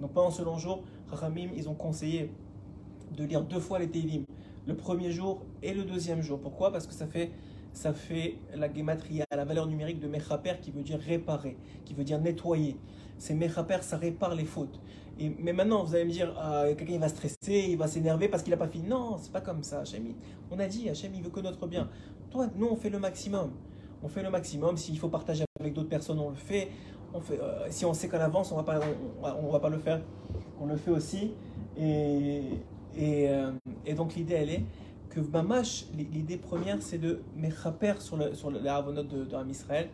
[0.01, 2.31] Donc pendant ce long jour, Rahamim, ils ont conseillé
[3.17, 4.25] de lire deux fois les Teilim,
[4.67, 6.39] le premier jour et le deuxième jour.
[6.39, 6.73] Pourquoi?
[6.73, 7.31] Parce que ça fait,
[7.77, 12.05] ça fait la gematria, la valeur numérique de Mechaper qui veut dire réparer, qui veut
[12.05, 12.79] dire nettoyer.
[13.19, 14.81] C'est Mechaper, ça répare les fautes.
[15.19, 18.51] Mais maintenant, vous allez me dire, ah, quelqu'un va stresser, il va s'énerver parce qu'il
[18.51, 18.89] n'a pas fini.
[18.89, 19.81] Non, c'est pas comme ça.
[19.81, 20.15] Hachem,
[20.51, 21.91] on a dit, Hachem, il veut que notre bien.
[22.31, 23.51] Toi, nous, on fait le maximum.
[24.03, 24.79] On fait le maximum.
[24.79, 26.69] S'il faut partager avec d'autres personnes, on le fait.
[27.13, 30.01] On euh, si on sait qu'à l'avance, on ne on, va pas le faire.
[30.59, 31.33] On le fait aussi.
[31.77, 32.43] Et,
[32.99, 33.53] euh,
[33.85, 34.65] et donc, l'idée, elle est
[35.17, 39.89] que Mamash, l'idée première, c'est de mechaper sur le, sur le, de, de Israël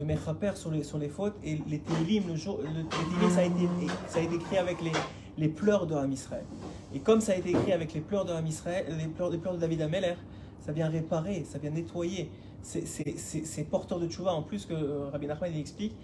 [0.00, 1.36] de Mechaper sur les, sur les fautes.
[1.44, 3.68] Et les Télim, le jour, le, ça, a été,
[4.08, 4.92] ça a été écrit avec les,
[5.38, 6.44] les pleurs de Ram Israël.
[6.92, 9.38] Et comme ça a été écrit avec les pleurs de Ram Israël, les pleurs, les
[9.38, 10.14] pleurs de David Ameller,
[10.60, 12.28] ça vient réparer, ça vient nettoyer.
[12.62, 14.32] C'est porteur de tchouva.
[14.34, 15.94] En plus, que euh, Rabbi Nachman il explique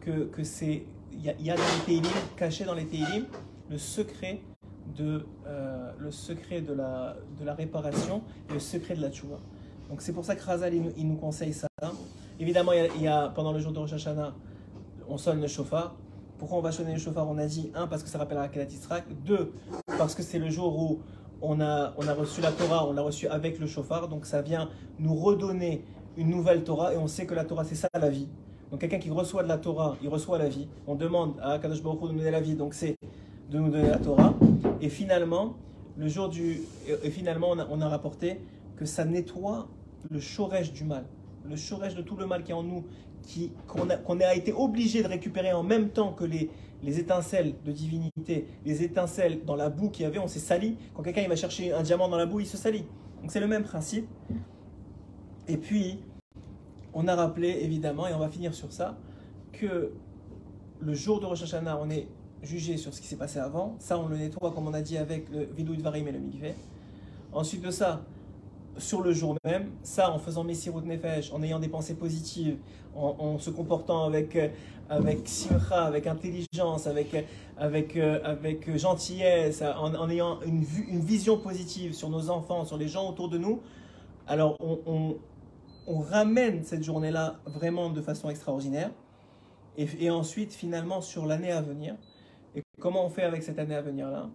[0.00, 0.84] que, que c'est
[1.22, 3.26] y a dans les Télim, caché dans les Télim,
[3.70, 4.40] le secret
[4.96, 9.38] de, euh, le secret de la, de la réparation et le secret de la tchouva.
[9.88, 11.68] Donc c'est pour ça que Razal il, nous conseille ça.
[12.40, 14.34] Évidemment, il y, a, pendant le jour de Rosh Hashanah,
[15.08, 15.94] on sonne le chauffard.
[16.38, 18.48] Pourquoi on va sonner le chauffard On a dit, un, parce que ça rappelle la
[18.48, 19.04] Kalat Israq.
[19.24, 19.52] Deux,
[19.98, 21.00] parce que c'est le jour où
[21.40, 24.08] on a, on a reçu la Torah, on l'a reçu avec le chauffard.
[24.08, 24.68] Donc ça vient
[24.98, 25.84] nous redonner
[26.16, 26.94] une nouvelle Torah.
[26.94, 28.28] Et on sait que la Torah, c'est ça la vie.
[28.70, 30.68] Donc quelqu'un qui reçoit de la Torah, il reçoit la vie.
[30.86, 32.54] On demande à Kadosh Baruch de nous donner la vie.
[32.54, 32.96] Donc c'est
[33.50, 34.34] de nous donner la Torah.
[34.82, 35.56] Et finalement,
[35.96, 36.60] le jour du,
[37.02, 38.40] et finalement, on a, rapporté
[38.76, 39.68] que ça nettoie
[40.10, 41.06] le chorège du mal
[41.44, 42.84] le chorège de tout le mal qui est en nous,
[43.66, 46.50] qu'on a, a, été obligé de récupérer en même temps que les,
[46.82, 50.76] les étincelles de divinité, les étincelles dans la boue qu'il y avait, on s'est sali.
[50.94, 52.84] Quand quelqu'un va chercher un diamant dans la boue, il se salit.
[53.20, 54.08] Donc c'est le même principe.
[55.48, 56.00] Et puis,
[56.94, 58.96] on a rappelé évidemment, et on va finir sur ça,
[59.52, 59.92] que
[60.80, 62.08] le jour de Rosh Hashanah, on est
[62.42, 63.76] jugé sur ce qui s'est passé avant.
[63.78, 66.54] Ça, on le nettoie, comme on a dit, avec le vidou Varim et le mikveh.
[67.32, 68.02] Ensuite de ça,
[68.78, 72.56] sur le jour même, ça en faisant Messirut Nefesh, en ayant des pensées positives,
[72.94, 74.48] en, se comportant avec, euh,
[74.90, 77.26] avec simcha, avec intelligence, avec,
[77.56, 80.62] avec, euh, avec gentillesse, en, ayant une,
[81.00, 83.60] vision positive sur nos enfants, sur les gens autour de nous,
[84.26, 85.16] alors on,
[85.86, 88.90] ramène cette journée-là vraiment de façon extraordinaire.
[89.78, 91.96] Et ensuite, finalement, sur l'année à venir,
[92.54, 94.30] et comment on fait avec cette année à venir-là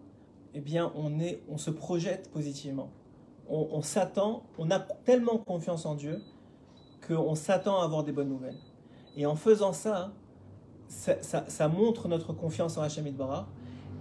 [0.53, 2.89] Eh bien, on, est, on se projette positivement
[3.49, 6.21] on, s'attend, on a tellement confiance en Dieu
[7.07, 8.57] qu'on s'attend à avoir des bonnes nouvelles.
[9.15, 10.11] Et en faisant ça,
[10.87, 13.47] ça, montre notre confiance en Hachem Idbara.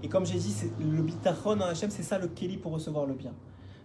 [0.03, 3.15] Et comme j'ai dit, le bitachon en Hachem, c'est ça le keli pour recevoir le
[3.15, 3.35] bien.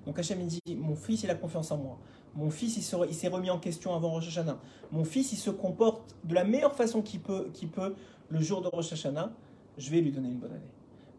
[0.05, 1.97] Donc Hachem il dit, mon fils, il a confiance en moi.
[2.33, 4.57] Mon fils, il s'est remis en question avant Rosh Hashanah.
[4.91, 7.93] Mon fils, il se comporte de la meilleure façon qu'il peut, qu'il peut
[8.29, 9.31] le jour de Rosh Hashanah.
[9.77, 10.71] Je vais lui donner une bonne année.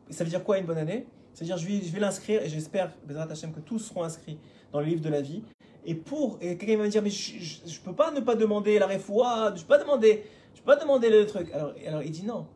[0.09, 1.07] Et ça veut dire quoi une bonne année?
[1.33, 4.39] C'est-à-dire, je vais, vais l'inscrire et j'espère, que tous seront inscrits
[4.73, 5.43] dans le livre de la vie.
[5.85, 8.79] Et pour, et quelqu'un va me dire, mais je ne peux pas ne pas demander
[8.79, 10.25] la réfoua, je peux pas demander,
[10.55, 11.51] je peux pas demander le truc.
[11.53, 12.47] Alors, alors il dit non.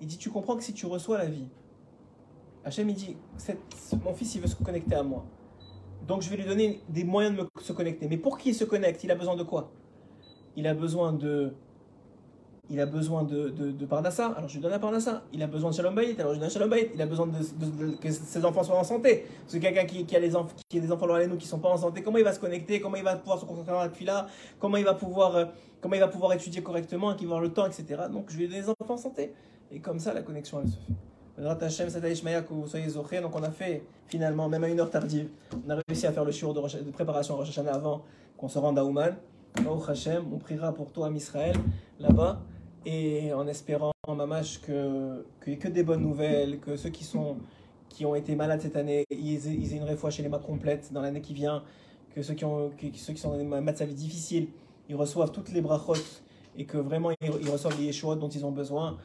[0.00, 1.46] Il dit, tu comprends que si tu reçois la vie,
[2.64, 3.16] Hachem, il dit,
[4.04, 5.24] mon fils, il veut se connecter à moi.
[6.06, 8.08] Donc, je vais lui donner des moyens de se connecter.
[8.08, 9.72] Mais pour qu'il se connecte, il a besoin de quoi?
[10.56, 11.54] Il a besoin de
[12.70, 15.22] il a besoin de, de, de, Parnassa, alors je lui donne la Parnassa.
[15.32, 16.90] Il a besoin de Shalom Bayit, alors je lui donne Shalom Bayit.
[16.94, 19.26] Il a besoin de, que ses enfants soient en santé.
[19.42, 21.68] Parce que quelqu'un qui, a enfants, qui a des enfants loin nous qui sont pas
[21.68, 22.80] en santé, comment il va se connecter?
[22.80, 24.26] Comment il va pouvoir se concentrer dans la là
[24.60, 25.44] Comment il va pouvoir, euh,
[25.80, 28.04] comment il va pouvoir étudier correctement, qu'il va avoir le temps, etc.
[28.10, 29.34] Donc je lui donne des enfants en santé.
[29.72, 30.92] Et comme ça, la connexion, elle se fait.
[33.20, 35.28] Donc on a fait finalement, même à une heure tardive,
[35.66, 38.02] on a réussi à faire le shiur de, préparation à Rosh avant
[38.36, 39.16] qu'on se rende à Ouman.
[39.66, 41.56] On priera pour toi, Israël,
[42.00, 42.40] là-bas
[42.84, 47.36] et en espérant, Mamash, n'y ait que des bonnes nouvelles, que ceux qui, sont,
[47.88, 51.00] qui ont été malades cette année, ils aient, une réfoua chez les mains complètes dans
[51.00, 51.62] l'année qui vient,
[52.14, 54.48] que ceux qui, ont, ceux qui sont dans des matchs difficiles,
[54.88, 55.94] ils reçoivent toutes les brachot
[56.56, 58.98] et que vraiment ils, reçoivent les yeshuot dont ils ont besoin.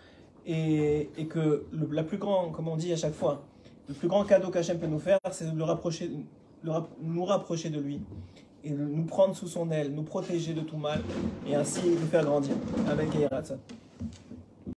[0.49, 3.43] Et, et que le la plus grand, comme on dit à chaque fois,
[3.87, 6.09] le plus grand cadeau qu'Hachem peut nous faire, c'est de le rapprocher,
[6.63, 8.01] nous rapprocher de lui
[8.63, 11.01] et nous prendre sous son aile, nous protéger de tout mal
[11.47, 12.55] et ainsi nous faire grandir.
[12.89, 13.07] Amen.